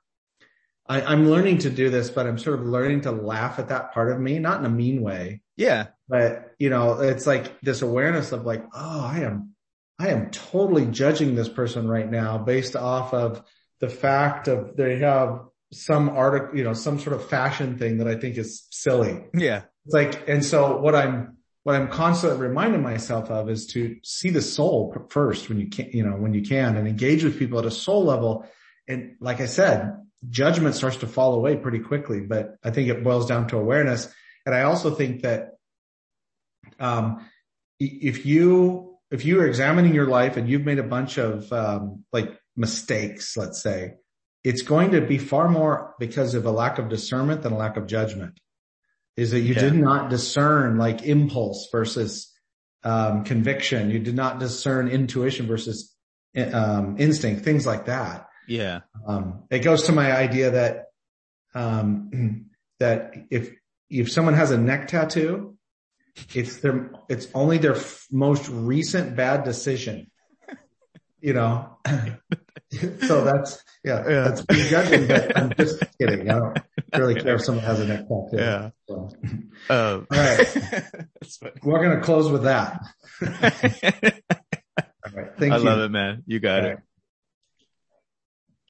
I, 0.88 1.13
am 1.13 1.30
learning 1.30 1.60
to 1.60 1.69
do 1.69 1.91
this, 1.91 2.10
but 2.10 2.26
I'm 2.26 2.39
sort 2.39 2.60
of 2.60 2.65
learning 2.65 3.02
to 3.02 3.12
laugh 3.12 3.60
at 3.60 3.69
that 3.69 3.93
part 3.93 4.12
of 4.12 4.19
me, 4.19 4.39
not 4.39 4.60
in 4.60 4.65
a 4.65 4.69
mean 4.69 5.04
way. 5.04 5.41
Yeah. 5.56 5.88
But 6.10 6.56
you 6.58 6.72
know, 6.72 7.00
it's 7.00 7.28
like 7.28 7.60
this 7.62 7.84
awareness 7.84 8.32
of 8.32 8.43
like, 8.43 8.63
oh, 8.74 9.02
I 9.02 9.19
am, 9.19 9.54
I 10.00 10.10
am 10.10 10.32
totally 10.32 10.88
judging 10.88 11.36
this 11.36 11.48
person 11.48 11.88
right 11.88 12.10
now 12.10 12.39
based 12.39 12.76
off 12.76 13.13
of 13.13 13.43
the 13.80 13.89
fact 13.89 14.48
of 14.48 14.76
they 14.76 15.00
have 15.00 15.41
some 15.72 16.10
article, 16.10 16.58
you 16.58 16.63
know, 16.63 16.74
some 16.74 17.00
sort 17.00 17.15
of 17.15 17.30
fashion 17.30 17.78
thing 17.78 18.00
that 18.00 18.08
I 18.08 18.15
think 18.15 18.38
is 18.38 18.67
silly. 18.72 19.24
Yeah. 19.34 19.63
It's 19.86 19.93
like, 19.93 20.30
and 20.30 20.43
so 20.43 20.78
what 20.78 20.96
I'm, 20.96 21.38
what 21.63 21.76
I'm 21.76 21.88
constantly 21.88 22.39
reminding 22.39 22.82
myself 22.82 23.30
of 23.30 23.50
is 23.50 23.67
to 23.67 23.98
see 24.04 24.30
the 24.30 24.41
soul 24.41 24.96
first 25.10 25.50
when 25.50 25.60
you 25.60 25.69
can, 25.69 25.89
you 25.91 26.04
know, 26.04 26.15
when 26.15 26.34
you 26.34 26.41
can 26.41 26.76
and 26.76 26.88
engage 26.88 27.24
with 27.24 27.39
people 27.39 27.60
at 27.60 27.65
a 27.65 27.72
soul 27.72 28.04
level. 28.04 28.46
And 28.88 29.15
like 29.19 29.39
I 29.39 29.46
said, 29.46 29.96
judgment 30.30 30.76
starts 30.76 30.98
to 30.98 31.08
fall 31.08 31.36
away 31.36 31.56
pretty 31.56 31.80
quickly, 31.80 32.19
but 32.19 32.56
I 32.63 32.72
think 32.72 32.89
it 32.89 33.04
boils 33.04 33.28
down 33.28 33.48
to 33.48 33.58
awareness. 33.58 34.13
And 34.46 34.54
I 34.54 34.63
also 34.63 34.91
think 34.91 35.22
that, 35.24 35.52
um, 36.80 37.26
if 37.80 38.26
you, 38.26 38.98
if 39.10 39.26
you 39.26 39.39
are 39.39 39.48
examining 39.48 39.93
your 39.93 40.08
life 40.08 40.38
and 40.38 40.50
you've 40.50 40.65
made 40.65 40.80
a 40.80 40.84
bunch 40.84 41.17
of, 41.17 41.52
um, 41.54 42.04
like 42.12 42.38
mistakes, 42.56 43.38
let's 43.38 43.62
say, 43.62 43.93
it's 44.43 44.62
going 44.62 44.91
to 44.91 45.02
be 45.02 45.17
far 45.17 45.48
more 45.48 45.96
because 46.00 46.36
of 46.36 46.46
a 46.46 46.52
lack 46.52 46.78
of 46.78 46.89
discernment 46.89 47.41
than 47.41 47.54
a 47.54 47.58
lack 47.58 47.78
of 47.78 47.88
judgment. 47.88 48.39
Is 49.15 49.32
that 49.32 49.41
you 49.41 49.54
yeah. 49.54 49.62
did 49.62 49.76
not 49.76 50.10
discern 50.10 50.78
like 50.78 51.04
impulse 51.04 51.69
versus, 51.71 52.32
um, 52.84 53.23
conviction. 53.23 53.89
You 53.89 53.99
did 53.99 54.15
not 54.15 54.39
discern 54.39 54.88
intuition 54.88 55.47
versus, 55.47 55.95
um, 56.36 56.95
instinct, 56.99 57.43
things 57.43 57.65
like 57.65 57.86
that. 57.86 58.28
Yeah. 58.47 58.82
Um, 59.06 59.43
it 59.49 59.60
goes 59.60 59.84
to 59.84 59.91
my 59.91 60.12
idea 60.15 60.52
that, 60.52 60.86
um, 61.54 62.45
that 62.80 63.13
if, 63.30 63.52
if 63.89 64.12
someone 64.12 64.34
has 64.34 64.52
a 64.52 64.58
neck 64.58 64.88
tattoo, 64.88 65.58
it's 66.34 66.58
their, 66.58 66.91
it's 67.10 67.28
only 67.34 67.58
their 67.58 67.76
f- 67.76 68.08
most 68.12 68.49
recent 68.49 69.15
bad 69.15 69.43
decision, 69.43 70.10
you 71.21 71.34
know? 71.34 71.78
so 73.02 73.23
that's, 73.23 73.63
yeah, 73.84 74.08
yeah. 74.08 74.23
that's 74.23 74.41
being 74.41 74.67
judging, 74.67 75.08
but 75.08 75.38
I'm 75.38 75.54
just 75.56 75.84
kidding. 75.99 76.30
I 76.30 76.39
don't 76.39 76.58
really 76.98 77.16
care 77.16 77.36
if 77.36 77.42
someone 77.46 77.64
has 77.64 77.80
a 77.80 77.86
neck 77.86 78.08
tattoo. 78.08 78.30
Yeah. 78.34 78.70
So. 78.88 79.10
Um. 79.70 80.08
All 80.12 80.18
right. 80.18 80.84
We're 81.64 81.84
going 81.84 81.98
to 81.98 82.04
close 82.04 82.32
with 82.32 82.44
that. 82.44 82.80
All 83.22 83.30
right. 85.14 85.32
Thank 85.38 85.54
I 85.54 85.58
you. 85.58 85.64
love 85.64 85.80
it, 85.80 85.90
man. 85.92 86.24
You 86.26 86.40
got 86.40 86.60
All 86.60 86.66
it. 86.66 86.70
Right. 86.70 86.80